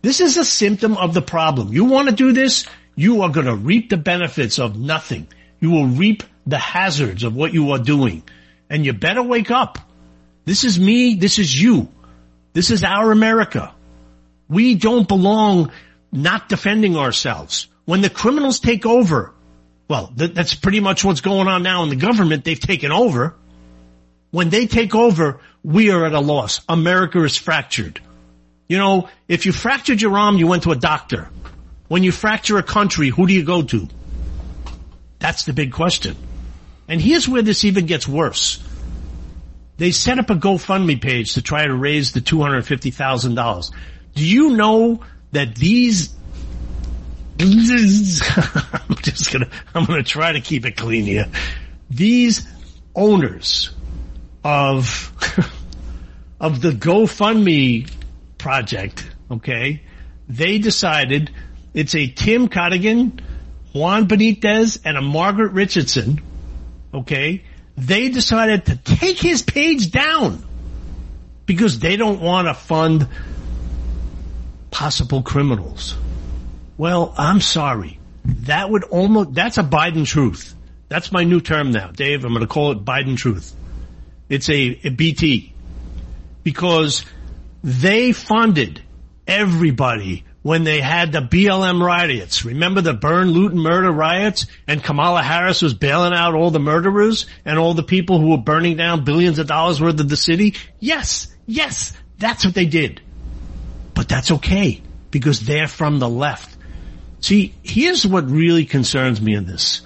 [0.02, 1.72] This is a symptom of the problem.
[1.72, 2.66] You want to do this?
[2.96, 5.28] You are going to reap the benefits of nothing.
[5.60, 8.24] You will reap the hazards of what you are doing.
[8.68, 9.78] And you better wake up.
[10.44, 11.14] This is me.
[11.14, 11.86] This is you.
[12.52, 13.72] This is our America.
[14.48, 15.70] We don't belong
[16.10, 17.68] not defending ourselves.
[17.84, 19.32] When the criminals take over,
[19.90, 22.44] well, th- that's pretty much what's going on now in the government.
[22.44, 23.34] They've taken over.
[24.30, 26.60] When they take over, we are at a loss.
[26.68, 28.00] America is fractured.
[28.68, 31.28] You know, if you fractured your arm, you went to a doctor.
[31.88, 33.88] When you fracture a country, who do you go to?
[35.18, 36.14] That's the big question.
[36.86, 38.62] And here's where this even gets worse.
[39.76, 43.70] They set up a GoFundMe page to try to raise the $250,000.
[44.14, 45.00] Do you know
[45.32, 46.14] that these
[48.90, 51.26] I'm just gonna, I'm gonna try to keep it clean here.
[51.88, 52.46] These
[52.94, 53.70] owners
[54.44, 55.12] of,
[56.40, 57.90] of the GoFundMe
[58.38, 59.82] project, okay,
[60.28, 61.30] they decided
[61.72, 63.20] it's a Tim Cadogan,
[63.72, 66.20] Juan Benitez, and a Margaret Richardson,
[66.92, 67.44] okay,
[67.76, 70.44] they decided to take his page down
[71.46, 73.08] because they don't want to fund
[74.70, 75.96] possible criminals.
[76.80, 77.98] Well, I'm sorry.
[78.24, 80.54] That would almost, that's a Biden truth.
[80.88, 81.88] That's my new term now.
[81.88, 83.54] Dave, I'm going to call it Biden truth.
[84.30, 85.52] It's a, a BT
[86.42, 87.04] because
[87.62, 88.82] they funded
[89.26, 92.46] everybody when they had the BLM riots.
[92.46, 94.46] Remember the burn, loot, and murder riots?
[94.66, 98.38] And Kamala Harris was bailing out all the murderers and all the people who were
[98.38, 100.54] burning down billions of dollars worth of the city?
[100.78, 103.02] Yes, yes, that's what they did.
[103.92, 106.49] But that's okay because they're from the left.
[107.20, 109.82] See, here's what really concerns me in this.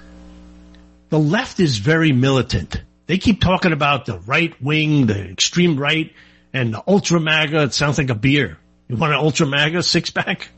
[1.08, 2.80] The left is very militant.
[3.06, 6.12] They keep talking about the right wing, the extreme right,
[6.52, 7.64] and the ultra MAGA.
[7.64, 8.58] It sounds like a beer.
[8.88, 10.48] You want an ultra MAGA six pack?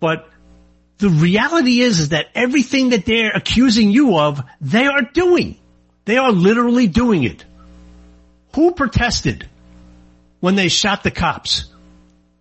[0.00, 0.28] But
[0.98, 5.58] the reality is, is that everything that they're accusing you of, they are doing.
[6.06, 7.44] They are literally doing it.
[8.54, 9.48] Who protested
[10.40, 11.66] when they shot the cops?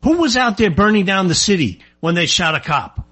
[0.03, 3.04] Who was out there burning down the city when they shot a cop?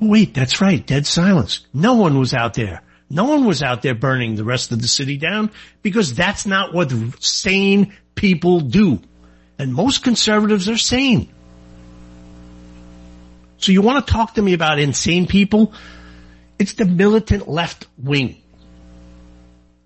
[0.00, 0.84] Wait, that's right.
[0.84, 1.66] Dead silence.
[1.74, 2.82] No one was out there.
[3.10, 5.50] No one was out there burning the rest of the city down
[5.82, 6.92] because that's not what
[7.22, 9.00] sane people do.
[9.58, 11.28] And most conservatives are sane.
[13.58, 15.74] So you want to talk to me about insane people?
[16.58, 18.40] It's the militant left wing.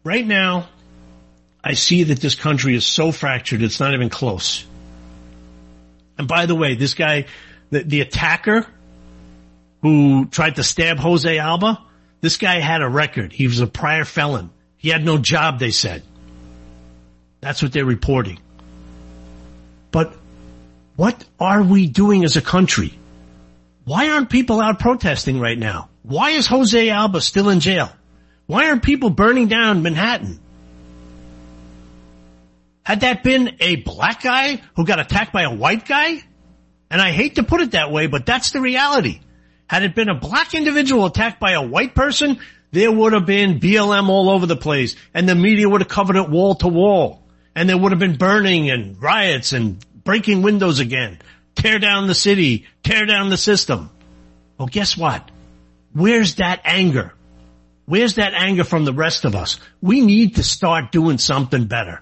[0.05, 0.69] Right now,
[1.62, 4.65] I see that this country is so fractured, it's not even close.
[6.19, 7.25] And by the way, this guy,
[7.71, 8.67] the, the attacker
[9.85, 11.78] who tried to stab Jose Alba,
[12.22, 13.35] this guy had a record.
[13.35, 14.49] He was a prior felon.
[14.78, 16.03] He had no job, they said.
[17.43, 18.39] That's what they're reporting.
[19.91, 20.14] But
[20.97, 22.99] what are we doing as a country?
[23.85, 25.91] Why aren't people out protesting right now?
[26.03, 27.93] Why is Jose Alba still in jail?
[28.47, 30.41] Why aren't people burning down Manhattan?
[32.85, 36.22] Had that been a black guy who got attacked by a white guy?
[36.91, 39.20] And I hate to put it that way, but that's the reality.
[39.67, 42.39] Had it been a black individual attacked by a white person,
[42.73, 46.17] there would have been BLM all over the place and the media would have covered
[46.17, 47.23] it wall to wall
[47.55, 51.19] and there would have been burning and riots and breaking windows again.
[51.55, 53.91] Tear down the city, tear down the system.
[54.59, 55.31] Well, guess what?
[55.93, 57.15] Where's that anger?
[57.87, 59.61] Where's that anger from the rest of us?
[59.81, 62.01] We need to start doing something better.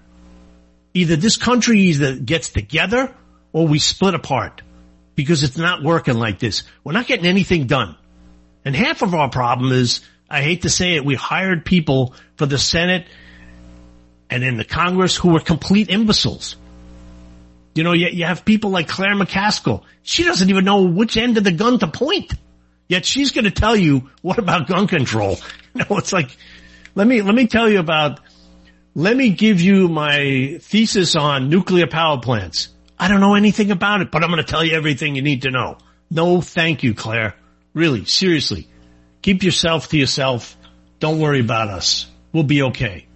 [0.93, 3.13] Either this country either gets together
[3.51, 4.61] or we split apart
[5.15, 6.63] because it's not working like this.
[6.83, 7.95] We're not getting anything done.
[8.65, 12.45] And half of our problem is, I hate to say it, we hired people for
[12.45, 13.05] the Senate
[14.29, 16.55] and in the Congress who were complete imbeciles.
[17.75, 19.83] You know, you, have people like Claire McCaskill.
[20.03, 22.33] She doesn't even know which end of the gun to point.
[22.87, 25.37] Yet she's going to tell you what about gun control.
[25.75, 26.37] You know, it's like,
[26.93, 28.19] let me, let me tell you about,
[28.93, 32.69] let me give you my thesis on nuclear power plants.
[32.97, 35.43] I don't know anything about it, but I'm going to tell you everything you need
[35.43, 35.77] to know.
[36.09, 37.35] No, thank you, Claire.
[37.73, 38.67] Really, seriously.
[39.21, 40.55] Keep yourself to yourself.
[40.99, 42.07] Don't worry about us.
[42.31, 43.07] We'll be okay.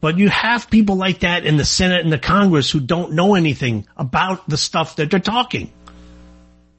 [0.00, 3.34] But you have people like that in the Senate and the Congress who don't know
[3.34, 5.72] anything about the stuff that they're talking.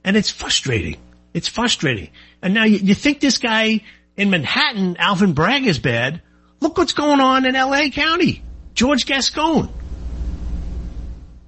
[0.03, 0.97] And it's frustrating.
[1.33, 2.09] It's frustrating.
[2.41, 3.81] And now you, you think this guy
[4.15, 6.21] in Manhattan, Alvin Bragg is bad.
[6.59, 8.41] Look what's going on in LA County.
[8.73, 9.69] George Gascon.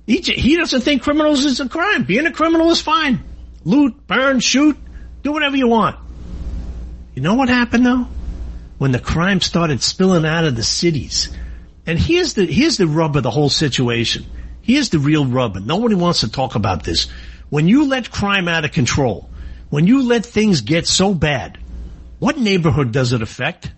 [0.10, 2.03] He, he doesn't think criminals is a crime.
[2.03, 3.24] Being a criminal is fine.
[3.64, 4.76] Loot, burn, shoot,
[5.22, 5.97] do whatever you want.
[7.14, 8.07] You know what happened though?
[8.80, 11.30] When the crime started spilling out of the cities.
[11.86, 14.26] And here's the, here's the rub of the whole situation.
[14.64, 17.07] Here's the real rub and nobody wants to talk about this.
[17.49, 19.30] When you let crime out of control,
[19.70, 21.60] when you let things get so bad,
[22.18, 23.72] what neighborhood does it affect?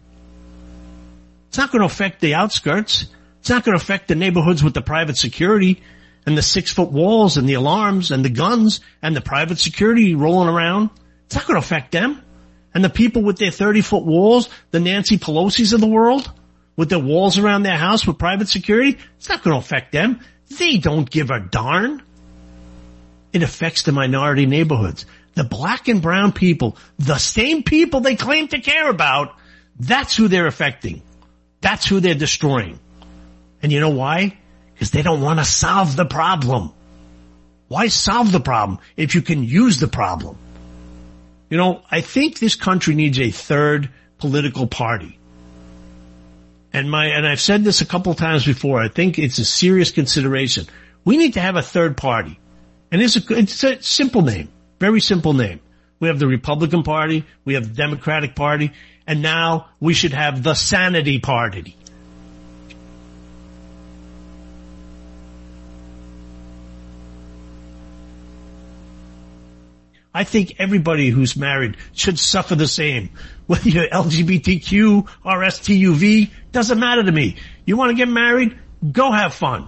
[1.49, 3.07] It's not going to affect the outskirts.
[3.41, 5.84] It's not going to affect the neighborhoods with the private security
[6.26, 10.15] and the six foot walls and the alarms and the guns and the private security
[10.15, 10.89] rolling around.
[11.26, 12.22] It's not going to affect them.
[12.74, 16.32] And the people with their 30 foot walls, the Nancy Pelosi's of the world,
[16.76, 20.22] with their walls around their house with private security, it's not going to affect them.
[20.57, 22.01] They don't give a darn.
[23.34, 25.05] It affects the minority neighborhoods.
[25.36, 29.36] The black and brown people, the same people they claim to care about,
[29.80, 31.01] that's who they're affecting.
[31.61, 32.80] That's who they're destroying.
[33.61, 34.38] And you know why?
[34.82, 36.73] Because they don't want to solve the problem.
[37.67, 40.39] Why solve the problem if you can use the problem?
[41.51, 45.19] You know, I think this country needs a third political party.
[46.73, 49.91] And my, and I've said this a couple times before, I think it's a serious
[49.91, 50.65] consideration.
[51.05, 52.39] We need to have a third party.
[52.91, 55.59] And it's a, it's a simple name, very simple name.
[55.99, 58.71] We have the Republican Party, we have the Democratic Party,
[59.05, 61.77] and now we should have the Sanity Party.
[70.14, 73.09] I think everybody who's married should suffer the same.
[73.47, 77.38] Whether you're LGBTQ or STUV, doesn't matter to me.
[77.66, 78.57] You want to get married?
[78.91, 79.68] Go have fun.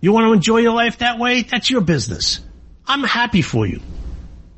[0.00, 1.42] You want to enjoy your life that way?
[1.42, 2.40] That's your business.
[2.86, 3.80] I'm happy for you.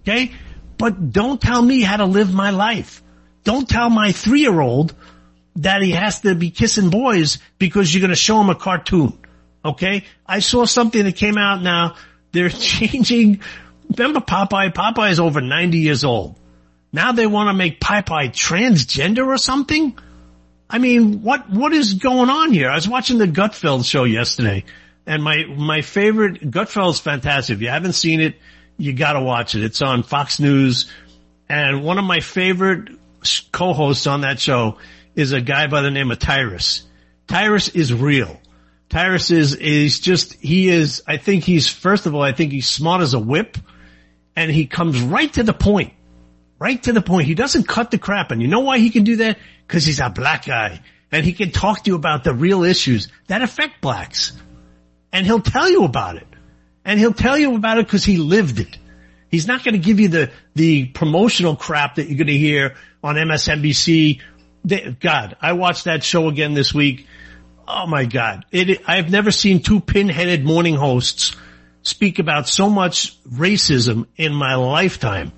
[0.03, 0.33] Okay?
[0.77, 3.03] But don't tell me how to live my life.
[3.45, 4.95] Don't tell my three year old
[5.57, 9.19] that he has to be kissing boys because you're going to show him a cartoon.
[9.65, 10.05] Okay?
[10.27, 11.97] I saw something that came out now.
[12.33, 13.41] They're changing
[13.97, 14.73] Remember Popeye?
[14.73, 16.39] Popeye is over 90 years old.
[16.93, 19.99] Now they want to make Popeye transgender or something?
[20.71, 22.69] I mean, what, what is going on here?
[22.69, 24.65] I was watching the Gutfeld show yesterday
[25.07, 27.57] and my, my favorite, Gutfeld's fantastic.
[27.57, 28.37] If you haven't seen it,
[28.77, 29.65] you gotta watch it.
[29.65, 30.91] It's on Fox News
[31.49, 32.91] and one of my favorite
[33.53, 34.79] co-hosts on that show
[35.15, 36.83] is a guy by the name of Tyrus.
[37.27, 38.41] Tyrus is real.
[38.89, 42.69] Tyrus is, is just, he is, I think he's, first of all, I think he's
[42.69, 43.59] smart as a whip
[44.39, 45.95] and he comes right to the point.
[46.61, 47.27] Right to the point.
[47.27, 48.31] He doesn't cut the crap.
[48.31, 49.37] And you know why he can do that?
[49.67, 50.81] Cause he's a black guy
[51.11, 54.33] and he can talk to you about the real issues that affect blacks.
[55.13, 56.27] And he'll tell you about it.
[56.85, 58.79] And he'll tell you about it because he lived it.
[59.29, 62.77] He's not going to give you the, the promotional crap that you're going to hear
[63.03, 64.21] on MSNBC.
[65.01, 67.09] God, I watched that show again this week.
[67.67, 68.45] Oh my God.
[68.53, 71.35] It, I've never seen two pin-headed morning hosts
[71.89, 75.33] speak about so much racism in my lifetime.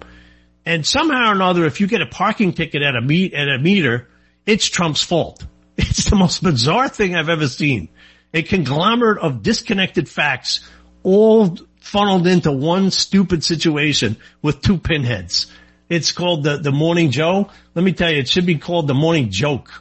[0.67, 3.59] And somehow or another, if you get a parking ticket at a meet, at a
[3.59, 4.09] meter,
[4.47, 5.45] it's Trump's fault.
[5.77, 7.89] It's the most bizarre thing I've ever seen.
[8.35, 10.69] A conglomerate of disconnected facts
[11.03, 15.47] all funneled into one stupid situation with two pinheads.
[15.89, 17.51] It's called the, the morning Joe.
[17.75, 19.73] Let me tell you, it should be called the morning joke.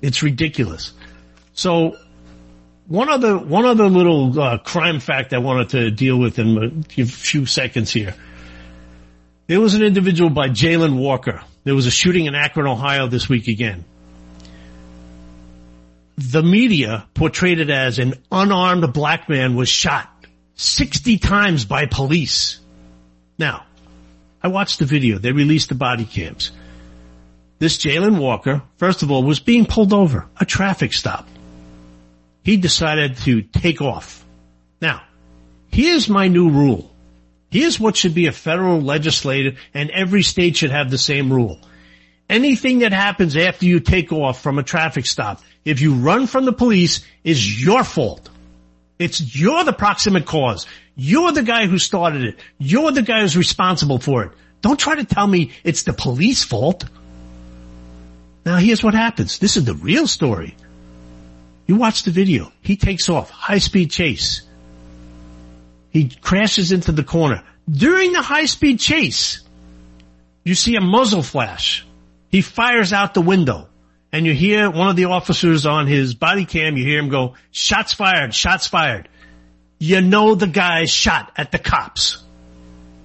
[0.00, 0.92] It's ridiculous.
[1.52, 1.96] So
[2.88, 7.04] one other, one other little uh, crime fact I wanted to deal with in a
[7.04, 8.14] few seconds here.
[9.48, 11.42] There was an individual by Jayland Walker.
[11.64, 13.84] There was a shooting in Akron, Ohio this week again.
[16.16, 20.08] The media portrayed it as an unarmed black man was shot
[20.54, 22.58] 60 times by police.
[23.38, 23.66] Now,
[24.42, 25.18] I watched the video.
[25.18, 26.52] They released the body cams.
[27.58, 31.28] This Jayland Walker, first of all, was being pulled over, a traffic stop
[32.46, 34.24] he decided to take off.
[34.80, 35.02] Now,
[35.66, 36.88] here's my new rule.
[37.50, 41.58] Here's what should be a federal legislative and every state should have the same rule.
[42.30, 46.44] Anything that happens after you take off from a traffic stop, if you run from
[46.44, 48.30] the police, is your fault.
[49.00, 50.68] It's you're the proximate cause.
[50.94, 52.36] You're the guy who started it.
[52.58, 54.30] You're the guy who's responsible for it.
[54.60, 56.84] Don't try to tell me it's the police fault.
[58.44, 59.40] Now here's what happens.
[59.40, 60.54] This is the real story.
[61.66, 62.52] You watch the video.
[62.62, 63.30] He takes off.
[63.30, 64.42] High speed chase.
[65.90, 67.42] He crashes into the corner.
[67.68, 69.42] During the high speed chase,
[70.44, 71.84] you see a muzzle flash.
[72.30, 73.68] He fires out the window
[74.12, 77.34] and you hear one of the officers on his body cam, you hear him go,
[77.50, 79.08] shots fired, shots fired.
[79.78, 82.22] You know the guy shot at the cops.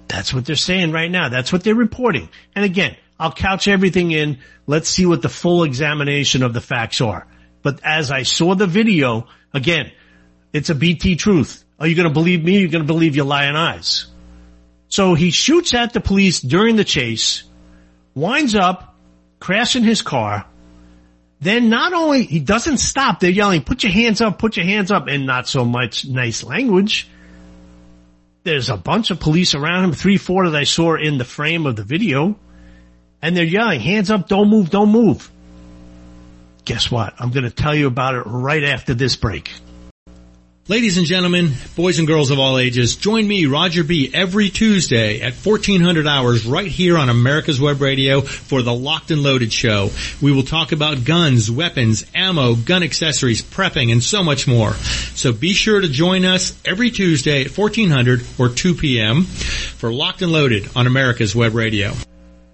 [0.07, 1.30] That's what they're saying right now.
[1.30, 2.30] That's what they're reporting.
[2.55, 4.39] And again, I'll couch everything in.
[4.68, 7.28] Let's see what the full examination of the facts are.
[7.62, 9.91] But as I saw the video, again,
[10.53, 11.64] it's a BT truth.
[11.80, 12.55] Are you going to believe me?
[12.55, 14.07] Or are you going to believe your lying eyes?
[14.88, 17.43] So he shoots at the police during the chase,
[18.14, 18.95] winds up,
[19.39, 20.45] crashing his car.
[21.39, 24.91] Then not only, he doesn't stop, they're yelling, put your hands up, put your hands
[24.91, 27.09] up, and not so much nice language.
[28.43, 31.66] There's a bunch of police around him, three, four that I saw in the frame
[31.66, 32.38] of the video.
[33.22, 35.32] And they're yelling, hands up, don't move, don't move.
[36.66, 37.14] Guess what?
[37.20, 39.51] I'm going to tell you about it right after this break.
[40.68, 45.20] Ladies and gentlemen, boys and girls of all ages, join me, Roger B., every Tuesday
[45.20, 49.89] at 1400 hours right here on America's Web Radio for the Locked and Loaded Show.
[50.22, 54.74] We will talk about guns, weapons, ammo, gun accessories, prepping, and so much more.
[55.16, 59.24] So be sure to join us every Tuesday at 1400 or 2 p.m.
[59.24, 61.91] for Locked and Loaded on America's Web Radio.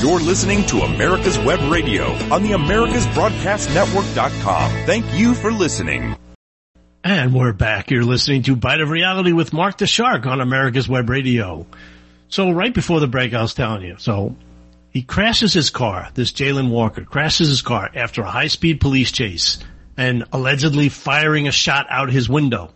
[0.00, 4.70] You're listening to America's Web Radio on the AmericasBroadcastNetwork.com.
[4.84, 6.14] Thank you for listening.
[7.02, 7.90] And we're back.
[7.90, 11.66] You're listening to Bite of Reality with Mark the Shark on America's Web Radio.
[12.28, 14.36] So right before the break, I was telling you, so
[14.90, 19.12] he crashes his car, this Jayland Walker crashes his car after a high speed police
[19.12, 19.60] chase
[19.96, 22.70] and allegedly firing a shot out his window.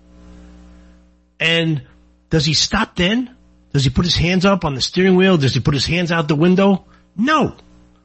[1.39, 1.83] And
[2.31, 3.37] does he stop then?
[3.75, 5.37] Does he put his hands up on the steering wheel?
[5.37, 6.87] Does he put his hands out the window?
[7.21, 7.55] No.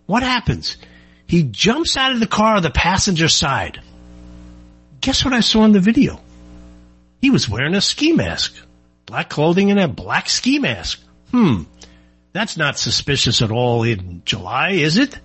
[0.05, 0.77] What happens?
[1.25, 3.81] He jumps out of the car on the passenger side.
[5.01, 6.19] Guess what I saw in the video?
[7.21, 8.55] He was wearing a ski mask.
[9.05, 11.01] Black clothing and a black ski mask.
[11.31, 11.63] Hmm.
[12.33, 15.17] That's not suspicious at all in July, is it?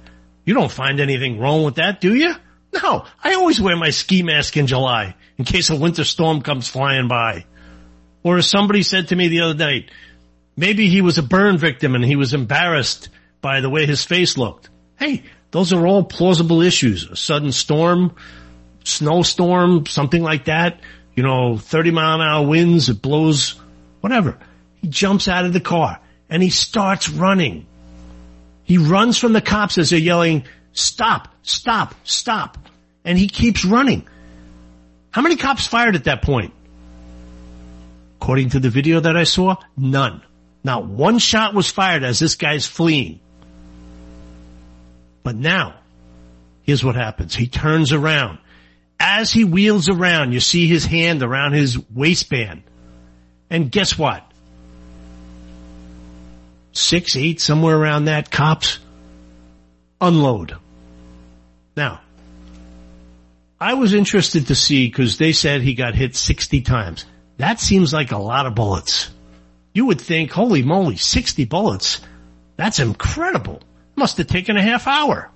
[0.45, 2.35] You don't find anything wrong with that, do you?
[2.73, 6.69] No, I always wear my ski mask in July in case a winter storm comes
[6.69, 7.45] flying by.
[8.23, 9.91] Or as somebody said to me the other night,
[10.57, 13.09] maybe he was a burn victim and he was embarrassed
[13.41, 14.69] by the way his face looked.
[14.99, 17.09] Hey, those are all plausible issues.
[17.09, 18.15] A sudden storm,
[18.85, 20.81] snowstorm, something like that.
[21.15, 23.61] You know, 30 mile an hour winds, it blows,
[24.01, 24.39] whatever.
[24.77, 27.67] He jumps out of the car and he starts running.
[28.65, 32.57] He runs from the cops as they're yelling, stop, stop, stop.
[33.05, 34.07] And he keeps running.
[35.11, 36.55] How many cops fired at that point?
[38.21, 40.23] According to the video that I saw, none.
[40.63, 43.21] Not one shot was fired as this guy's fleeing.
[45.23, 45.75] But now,
[46.63, 47.35] here's what happens.
[47.35, 48.39] He turns around.
[48.99, 52.63] As he wheels around, you see his hand around his waistband.
[53.49, 54.25] And guess what?
[56.73, 58.79] Six, eight, somewhere around that, cops
[60.01, 60.57] unload.
[61.77, 62.01] Now,
[63.61, 67.05] I was interested to see because they said he got hit 60 times.
[67.37, 69.11] That seems like a lot of bullets.
[69.75, 72.01] You would think, holy moly, 60 bullets.
[72.57, 73.63] That's incredible.
[74.01, 75.31] Must have taken a half hour.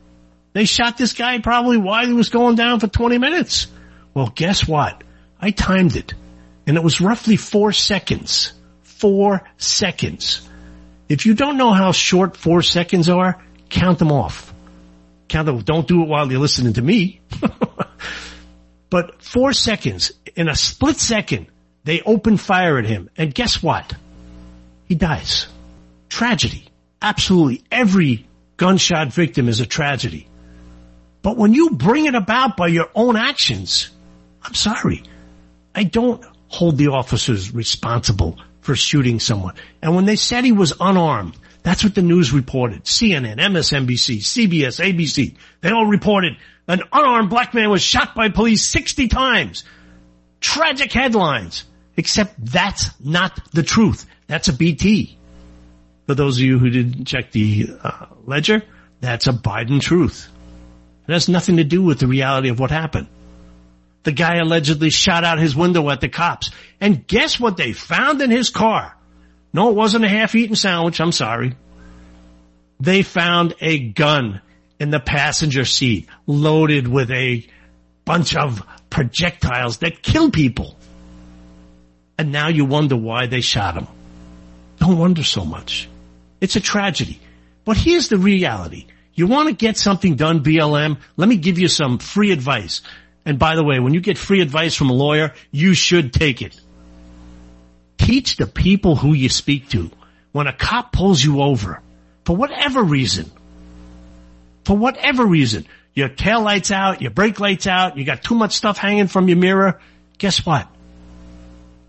[0.54, 3.66] They shot this guy probably while he was going down for 20 minutes.
[4.14, 5.04] Well, guess what?
[5.38, 6.14] I timed it
[6.66, 8.54] and it was roughly four seconds.
[8.82, 10.48] Four seconds.
[11.10, 14.54] If you don't know how short four seconds are, count them off.
[15.28, 15.58] Count them.
[15.58, 17.20] Don't do it while you're listening to me.
[18.88, 21.48] but four seconds, in a split second,
[21.84, 23.10] they open fire at him.
[23.18, 23.94] And guess what?
[24.88, 25.48] He dies.
[26.08, 26.68] Tragedy.
[27.02, 28.26] Absolutely every
[28.56, 30.28] gunshot victim is a tragedy.
[31.22, 33.90] But when you bring it about by your own actions,
[34.42, 35.02] I'm sorry.
[35.74, 39.54] I don't hold the officers responsible for shooting someone.
[39.82, 42.84] And when they said he was unarmed, that's what the news reported.
[42.84, 46.36] CNN, MSNBC, CBS, ABC, they all reported
[46.68, 49.64] an unarmed black man was shot by police 60 times.
[50.40, 51.64] Tragic headlines.
[51.96, 54.06] Except that's not the truth.
[54.26, 55.16] That's a BT.
[56.06, 58.62] For those of you who didn't check the uh, ledger,
[59.00, 60.28] that's a Biden truth.
[61.08, 63.08] It has nothing to do with the reality of what happened.
[64.04, 66.50] The guy allegedly shot out his window at the cops.
[66.80, 68.96] And guess what they found in his car?
[69.52, 71.00] No, it wasn't a half-eaten sandwich.
[71.00, 71.54] I'm sorry.
[72.80, 74.42] They found a gun
[74.78, 77.46] in the passenger seat loaded with a
[78.04, 80.76] bunch of projectiles that kill people.
[82.18, 83.86] And now you wonder why they shot him.
[84.78, 85.88] Don't wonder so much.
[86.40, 87.20] It's a tragedy.
[87.64, 88.86] But here's the reality.
[89.14, 90.98] You want to get something done, BLM?
[91.16, 92.82] Let me give you some free advice.
[93.24, 96.42] And by the way, when you get free advice from a lawyer, you should take
[96.42, 96.60] it.
[97.96, 99.90] Teach the people who you speak to.
[100.32, 101.80] When a cop pulls you over,
[102.24, 103.30] for whatever reason,
[104.64, 108.56] for whatever reason, your tail lights out, your brake lights out, you got too much
[108.56, 109.80] stuff hanging from your mirror,
[110.18, 110.66] guess what?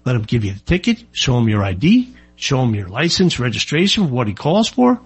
[0.05, 4.11] Let them give you the ticket, show them your ID, show him your license, registration,
[4.11, 4.99] what he calls for.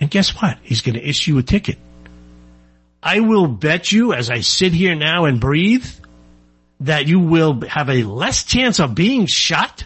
[0.00, 0.58] And guess what?
[0.62, 1.78] He's going to issue a ticket.
[3.02, 5.86] I will bet you as I sit here now and breathe
[6.80, 9.84] that you will have a less chance of being shot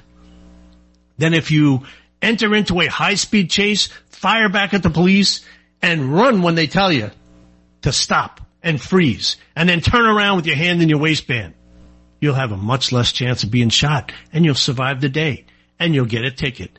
[1.18, 1.82] than if you
[2.22, 5.44] enter into a high speed chase, fire back at the police
[5.82, 7.10] and run when they tell you
[7.82, 11.54] to stop and freeze and then turn around with your hand in your waistband.
[12.20, 15.44] You'll have a much less chance of being shot and you'll survive the day
[15.80, 16.70] and you'll get a ticket.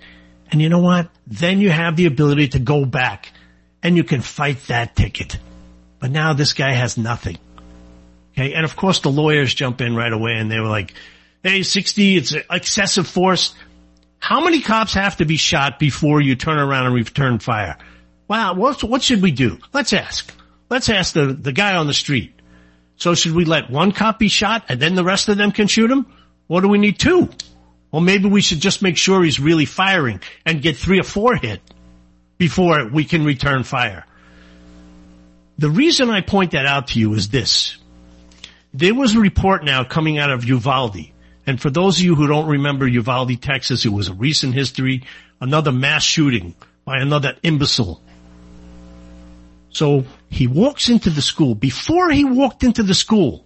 [0.52, 1.10] And you know what?
[1.28, 3.34] Then you have the ability to go back
[3.82, 5.38] and you can fight that ticket.
[6.00, 7.38] But now this guy has nothing.
[8.34, 8.54] Okay.
[8.54, 10.94] And of course the lawyers jump in right away and they were like,
[11.44, 13.56] Hey, 60, it's excessive force.
[14.20, 17.78] How many cops have to be shot before you turn around and return fire?
[18.28, 18.54] Wow.
[18.54, 19.58] What, what should we do?
[19.74, 20.32] Let's ask.
[20.70, 22.34] Let's ask the, the guy on the street.
[22.98, 25.68] So should we let one cop be shot and then the rest of them can
[25.68, 26.06] shoot him?
[26.48, 27.30] Or do we need two?
[27.92, 31.36] Well, maybe we should just make sure he's really firing and get three or four
[31.36, 31.62] hit
[32.38, 34.06] before we can return fire.
[35.58, 37.78] The reason I point that out to you is this.
[38.74, 41.12] There was a report now coming out of Uvalde.
[41.46, 45.04] And for those of you who don't remember Uvalde, Texas, it was a recent history,
[45.42, 48.02] another mass shooting by another imbecile.
[49.72, 51.56] So he walks into the school.
[51.56, 53.46] Before he walked into the school,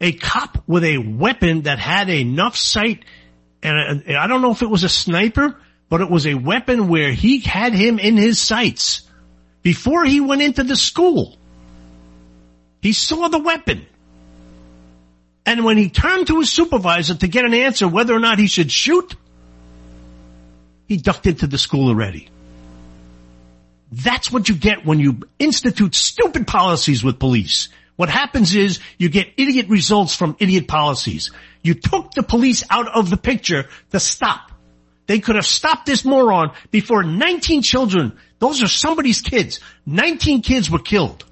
[0.00, 3.04] a cop with a weapon that had enough sight
[3.62, 5.56] and I don't know if it was a sniper,
[5.88, 9.02] but it was a weapon where he had him in his sights
[9.62, 11.36] before he went into the school.
[12.80, 13.86] He saw the weapon.
[15.44, 18.46] And when he turned to his supervisor to get an answer whether or not he
[18.46, 19.16] should shoot,
[20.86, 22.28] he ducked into the school already.
[23.90, 27.70] That's what you get when you institute stupid policies with police.
[27.98, 31.32] What happens is you get idiot results from idiot policies.
[31.64, 34.52] You took the police out of the picture to stop.
[35.08, 40.70] They could have stopped this moron before 19 children, those are somebody's kids, 19 kids
[40.70, 41.24] were killed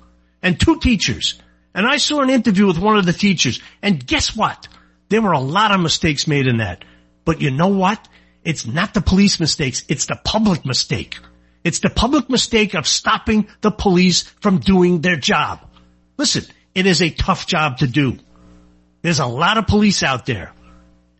[0.42, 1.40] and two teachers.
[1.72, 4.66] And I saw an interview with one of the teachers and guess what?
[5.08, 6.84] There were a lot of mistakes made in that.
[7.24, 8.08] But you know what?
[8.42, 11.16] It's not the police mistakes, it's the public mistake.
[11.62, 15.60] It's the public mistake of stopping the police from doing their job.
[16.16, 16.44] Listen,
[16.76, 18.18] it is a tough job to do.
[19.00, 20.52] There's a lot of police out there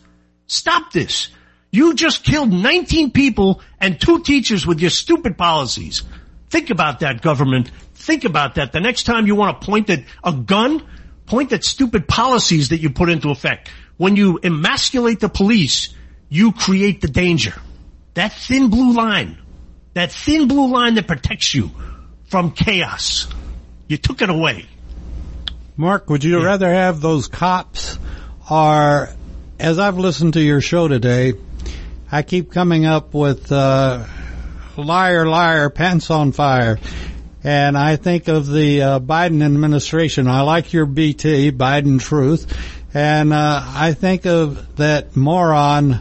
[0.52, 1.30] Stop this.
[1.72, 6.04] You just killed 19 people and two teachers with your stupid policies.
[6.50, 7.72] Think about that government.
[7.96, 8.74] Think about that.
[8.74, 10.86] The next time you want to point at a gun,
[11.26, 13.72] point at stupid policies that you put into effect.
[13.96, 15.96] When you emasculate the police,
[16.28, 17.54] you create the danger.
[18.16, 19.38] That thin blue line,
[19.94, 21.72] that thin blue line that protects you
[22.26, 23.30] from chaos.
[23.88, 24.66] You took it away.
[25.78, 26.46] Mark, would you yeah.
[26.46, 27.98] rather have those cops
[28.50, 29.16] or
[29.62, 31.34] as I've listened to your show today,
[32.12, 34.06] I keep coming up with uh,
[34.76, 36.80] liar, liar, pants on fire.
[37.44, 40.28] And I think of the uh, Biden administration.
[40.28, 42.58] I like your BT, Biden Truth.
[42.96, 46.00] And uh, I think of that moron,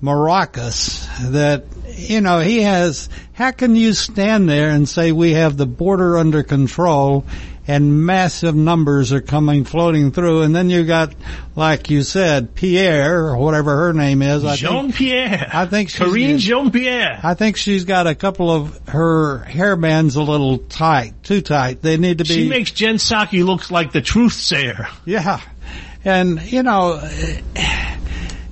[0.00, 1.64] Mayorkas, that,
[1.98, 6.18] you know, he has, how can you stand there and say we have the border
[6.18, 7.24] under control
[7.68, 10.42] and massive numbers are coming floating through.
[10.42, 11.14] And then you got,
[11.56, 14.44] like you said, Pierre or whatever her name is.
[14.58, 15.50] Jean Pierre.
[15.52, 17.20] I think Karine Jean Pierre.
[17.22, 21.82] I think she's got a couple of her hair bands a little tight, too tight.
[21.82, 22.34] They need to be.
[22.34, 24.88] She makes Jen Psaki look like the truth sayer.
[25.04, 25.40] Yeah,
[26.04, 27.00] and you know.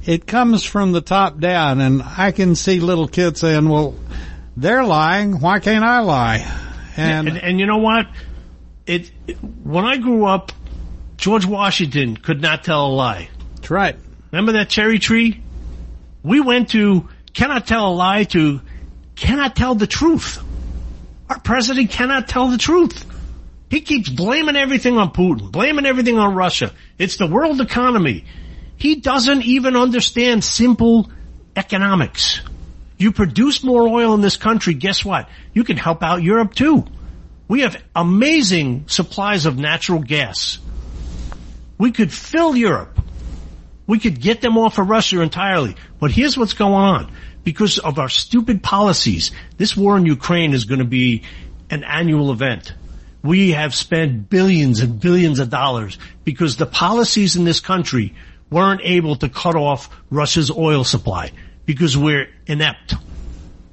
[0.07, 3.95] It comes from the top down, and I can see little kids saying, "Well,
[4.55, 5.41] they're lying.
[5.41, 6.47] Why can't I lie?"
[6.97, 8.07] And, and, and you know what?
[8.87, 10.53] It, it, when I grew up,
[11.17, 13.29] George Washington could not tell a lie.
[13.57, 13.97] That's right.
[14.31, 15.43] Remember that cherry tree?
[16.23, 18.61] We went to cannot tell a lie to
[19.17, 20.43] cannot tell the truth.
[21.29, 23.07] Our president cannot tell the truth.
[23.71, 26.73] He keeps blaming everything on Putin, blaming everything on Russia.
[26.99, 28.25] It's the world economy.
[28.77, 31.11] He doesn't even understand simple
[31.57, 32.41] economics.
[32.99, 35.29] You produce more oil in this country, guess what?
[35.53, 36.85] You can help out Europe too.
[37.47, 40.59] We have amazing supplies of natural gas.
[41.79, 42.99] We could fill Europe.
[43.87, 45.77] We could get them off of Russia entirely.
[46.01, 47.13] But here's what's going on.
[47.43, 51.25] Because of our stupid policies, this war in Ukraine is going to be
[51.69, 52.73] an annual event.
[53.23, 58.15] We have spent billions and billions of dollars because the policies in this country
[58.51, 61.33] weren't able to cut off Russia's oil supply
[61.67, 62.95] because we're inept.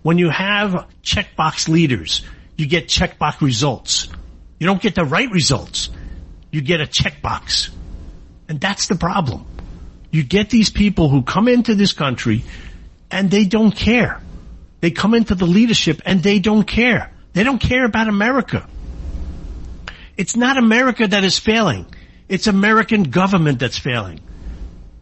[0.01, 2.23] When you have checkbox leaders
[2.61, 4.07] you get checkbox results.
[4.59, 5.89] You don't get the right results.
[6.51, 7.71] You get a checkbox.
[8.47, 9.47] And that's the problem.
[10.11, 12.43] You get these people who come into this country
[13.09, 14.21] and they don't care.
[14.79, 17.11] They come into the leadership and they don't care.
[17.33, 18.69] They don't care about America.
[20.15, 21.87] It's not America that is failing.
[22.29, 24.19] It's American government that's failing.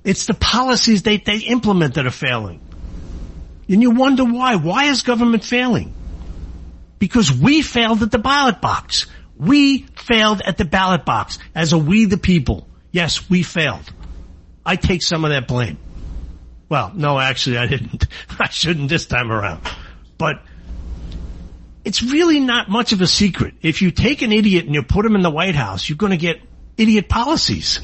[0.05, 2.61] It's the policies they, they implement that are failing.
[3.67, 4.55] And you wonder why.
[4.55, 5.93] Why is government failing?
[6.99, 9.07] Because we failed at the ballot box.
[9.37, 12.67] We failed at the ballot box as a we the people.
[12.91, 13.91] Yes, we failed.
[14.65, 15.77] I take some of that blame.
[16.67, 18.07] Well, no, actually I didn't.
[18.39, 19.61] I shouldn't this time around.
[20.17, 20.41] But
[21.83, 23.55] it's really not much of a secret.
[23.61, 26.11] If you take an idiot and you put him in the White House, you're going
[26.11, 26.41] to get
[26.77, 27.79] idiot policies.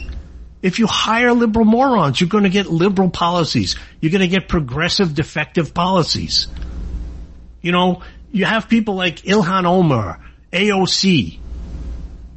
[0.61, 3.75] If you hire liberal morons, you're going to get liberal policies.
[4.01, 6.47] You're going to get progressive defective policies.
[7.61, 8.01] You know,
[8.35, 10.19] you have people like Ilhan Omar,
[10.51, 11.39] AOC.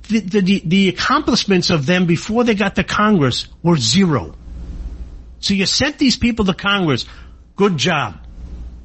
[0.08, 4.34] The, the, the accomplishments of them before they got to Congress were zero.
[5.40, 7.04] So you sent these people to Congress.
[7.56, 8.16] Good job.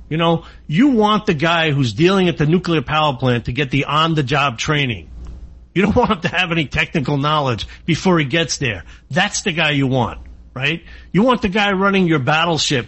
[0.09, 3.69] You know, you want the guy who's dealing at the nuclear power plant to get
[3.69, 5.09] the on-the-job training.
[5.75, 8.85] You don't want him to have any technical knowledge before he gets there.
[9.11, 10.19] That's the guy you want,
[10.55, 10.83] right?
[11.11, 12.87] You want the guy running your battleship.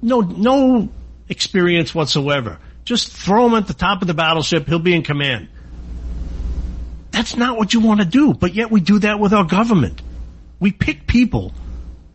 [0.00, 0.88] No, no
[1.28, 2.58] experience whatsoever.
[2.84, 4.66] Just throw him at the top of the battleship.
[4.66, 5.48] He'll be in command.
[7.10, 10.02] That's not what you want to do, but yet we do that with our government.
[10.60, 11.52] We pick people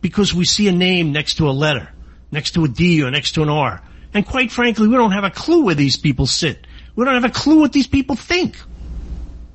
[0.00, 1.88] because we see a name next to a letter,
[2.30, 3.82] next to a D or next to an R.
[4.12, 6.66] And quite frankly, we don't have a clue where these people sit.
[6.94, 8.56] We don't have a clue what these people think.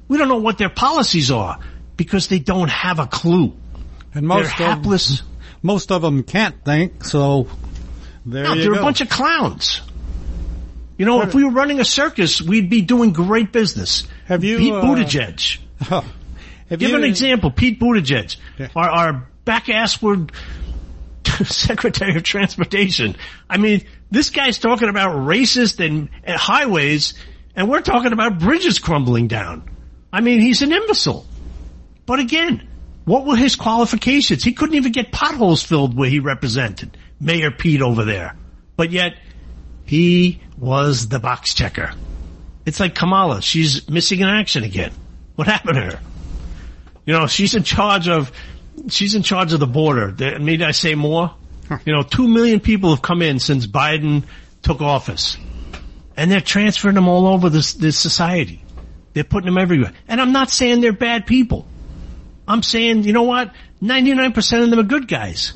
[0.08, 1.60] We don't know what their policies are
[1.98, 3.54] because they don't have a clue.
[4.14, 5.20] And most They're hapless.
[5.20, 5.28] Of,
[5.62, 7.48] most of them can't think, so
[8.26, 8.80] there no, you they're go.
[8.80, 9.82] a bunch of clowns.
[10.98, 14.08] You know, if we were running a circus, we'd be doing great business.
[14.26, 15.58] Have you, Pete uh, Buttigieg.
[15.80, 16.06] have
[16.70, 17.52] Give you, an example.
[17.52, 18.70] Pete Buttigieg, Yeah.
[18.76, 20.32] our, our back-assward
[21.46, 23.18] Secretary of Transportation.
[23.50, 27.14] I mean, this guy's talking about racist and, and highways,
[27.56, 29.70] and we're talking about bridges crumbling down.
[30.14, 31.26] I mean, he's an imbecile.
[32.06, 32.68] But again,
[33.04, 34.44] what were his qualifications?
[34.44, 36.98] He couldn't even get potholes filled where he represented.
[37.20, 38.36] Mayor Pete over there.
[38.78, 39.18] But yet,
[39.86, 41.94] he was the box checker.
[42.66, 43.42] It's like Kamala.
[43.42, 44.92] She's missing in action again.
[45.36, 46.00] What happened to her?
[47.06, 48.32] You know, she's in charge of,
[48.90, 50.12] she's in charge of the border.
[50.40, 51.34] Need I say more?
[51.86, 54.24] You know, two million people have come in since Biden
[54.62, 55.38] took office.
[56.18, 58.64] And they're transferring them all over this, this society.
[59.14, 59.94] They're putting them everywhere.
[60.08, 61.68] And I'm not saying they're bad people.
[62.48, 63.54] I'm saying, you know what?
[63.82, 65.54] 99% of them are good guys.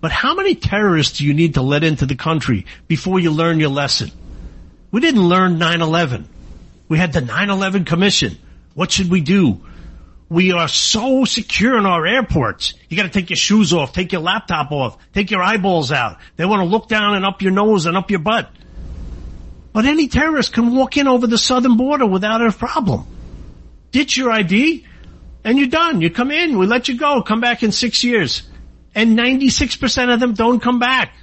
[0.00, 3.60] But how many terrorists do you need to let into the country before you learn
[3.60, 4.10] your lesson?
[4.90, 6.24] We didn't learn 9-11.
[6.88, 8.38] We had the 9-11 commission.
[8.74, 9.60] What should we do?
[10.28, 12.74] We are so secure in our airports.
[12.88, 16.18] You gotta take your shoes off, take your laptop off, take your eyeballs out.
[16.36, 18.50] They wanna look down and up your nose and up your butt.
[19.72, 23.06] But any terrorist can walk in over the southern border without a problem.
[23.90, 24.86] Ditch your ID
[25.44, 26.00] and you're done.
[26.00, 28.42] You come in, we let you go, come back in six years.
[28.94, 31.14] And 96% of them don't come back.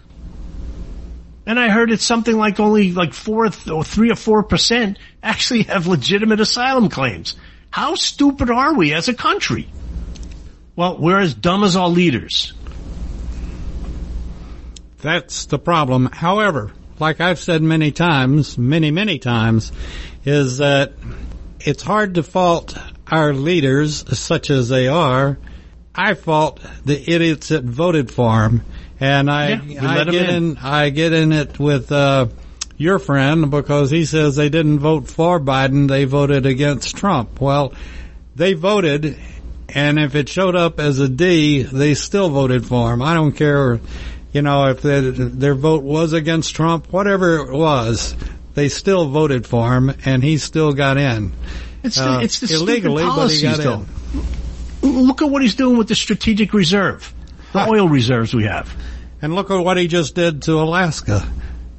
[1.45, 5.63] And I heard it's something like only like four or three or four percent actually
[5.63, 7.36] have legitimate asylum claims.
[7.70, 9.70] How stupid are we as a country?
[10.76, 12.53] Well, we're as dumb as our leaders.
[15.01, 16.09] That's the problem.
[16.11, 19.72] However, like I've said many times, many, many times,
[20.26, 20.93] is that
[21.59, 22.78] it's hard to fault
[23.09, 25.38] our leaders, such as they are.
[25.97, 28.61] I fault the idiots that voted for him.
[28.99, 30.57] And I, Yeah, I get in.
[30.57, 32.27] I get in it with, uh,
[32.77, 37.41] your friend because he says they didn't vote for Biden, they voted against Trump.
[37.41, 37.73] Well,
[38.35, 39.17] they voted
[39.69, 43.01] and if it showed up as a D, they still voted for him.
[43.01, 43.79] I don't care,
[44.31, 48.15] you know, if their, their vote was against Trump, whatever it was,
[48.53, 51.33] they still voted for him, and he still got in.
[51.83, 53.85] It's Uh, the, it's the illegally, but he got though.
[54.93, 57.13] Look at what he's doing with the strategic reserve,
[57.53, 57.69] the Huh.
[57.71, 58.73] oil reserves we have.
[59.21, 61.27] And look at what he just did to Alaska.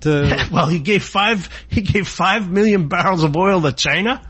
[0.00, 4.20] To Well, he gave five, he gave five million barrels of oil to China,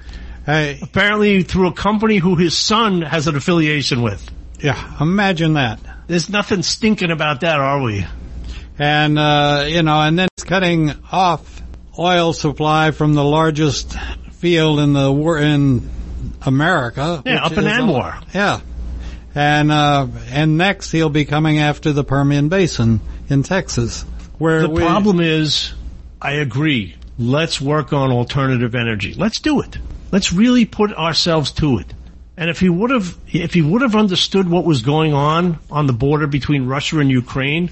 [0.46, 4.28] hey, apparently through a company who his son has an affiliation with.
[4.60, 5.78] yeah, imagine that.
[6.06, 8.04] There's nothing stinking about that, are we?
[8.78, 11.62] and uh, you know, and then it's cutting off
[11.98, 13.94] oil supply from the largest
[14.32, 15.90] field in the war in
[16.42, 17.22] America.
[17.24, 18.22] Yeah, up in is- Anwar.
[18.34, 18.60] Yeah,
[19.34, 24.02] and uh, and next he'll be coming after the Permian Basin in Texas,
[24.38, 25.74] where The we, problem is,
[26.20, 26.94] I agree.
[27.18, 29.14] Let's work on alternative energy.
[29.14, 29.76] Let's do it.
[30.12, 31.92] Let's really put ourselves to it.
[32.36, 35.86] And if he would have, if he would have understood what was going on on
[35.88, 37.70] the border between Russia and Ukraine,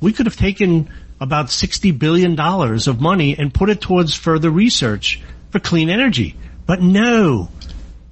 [0.00, 0.88] we could have taken
[1.20, 6.34] about $60 billion of money and put it towards further research for clean energy.
[6.64, 7.50] But no,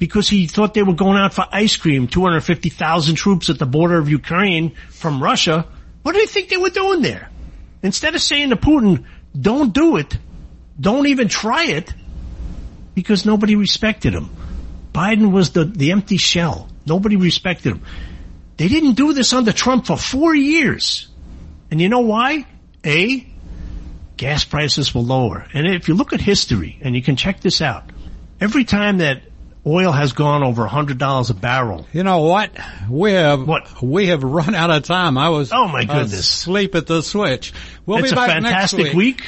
[0.04, 3.96] because he thought they were going out for ice cream, 250,000 troops at the border
[3.96, 5.66] of Ukraine from Russia.
[6.02, 7.30] What do they think they were doing there?
[7.82, 10.18] Instead of saying to Putin, don't do it,
[10.78, 11.90] don't even try it,
[12.94, 14.28] because nobody respected him.
[14.92, 16.68] Biden was the, the empty shell.
[16.84, 17.82] Nobody respected him.
[18.58, 21.08] They didn't do this under Trump for four years.
[21.70, 22.46] And you know why?
[22.84, 23.26] A,
[24.18, 25.46] gas prices were lower.
[25.54, 27.84] And if you look at history, and you can check this out,
[28.38, 29.22] every time that
[29.66, 31.86] oil has gone over $100 a barrel.
[31.92, 32.50] You know what?
[32.90, 33.82] We have What?
[33.82, 35.16] we have run out of time.
[35.18, 36.12] I was Oh, my uh, goodness.
[36.14, 37.52] asleep at the switch.
[37.86, 38.94] We'll it's be a back next fantastic week.
[38.94, 39.22] week.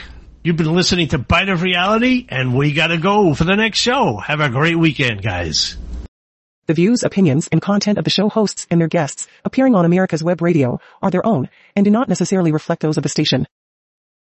[0.45, 4.17] You've been listening to Bite of Reality, and we gotta go for the next show.
[4.19, 5.77] Have a great weekend, guys.
[6.67, 10.23] The views, opinions, and content of the show hosts and their guests appearing on America's
[10.23, 13.47] Web Radio are their own and do not necessarily reflect those of the station.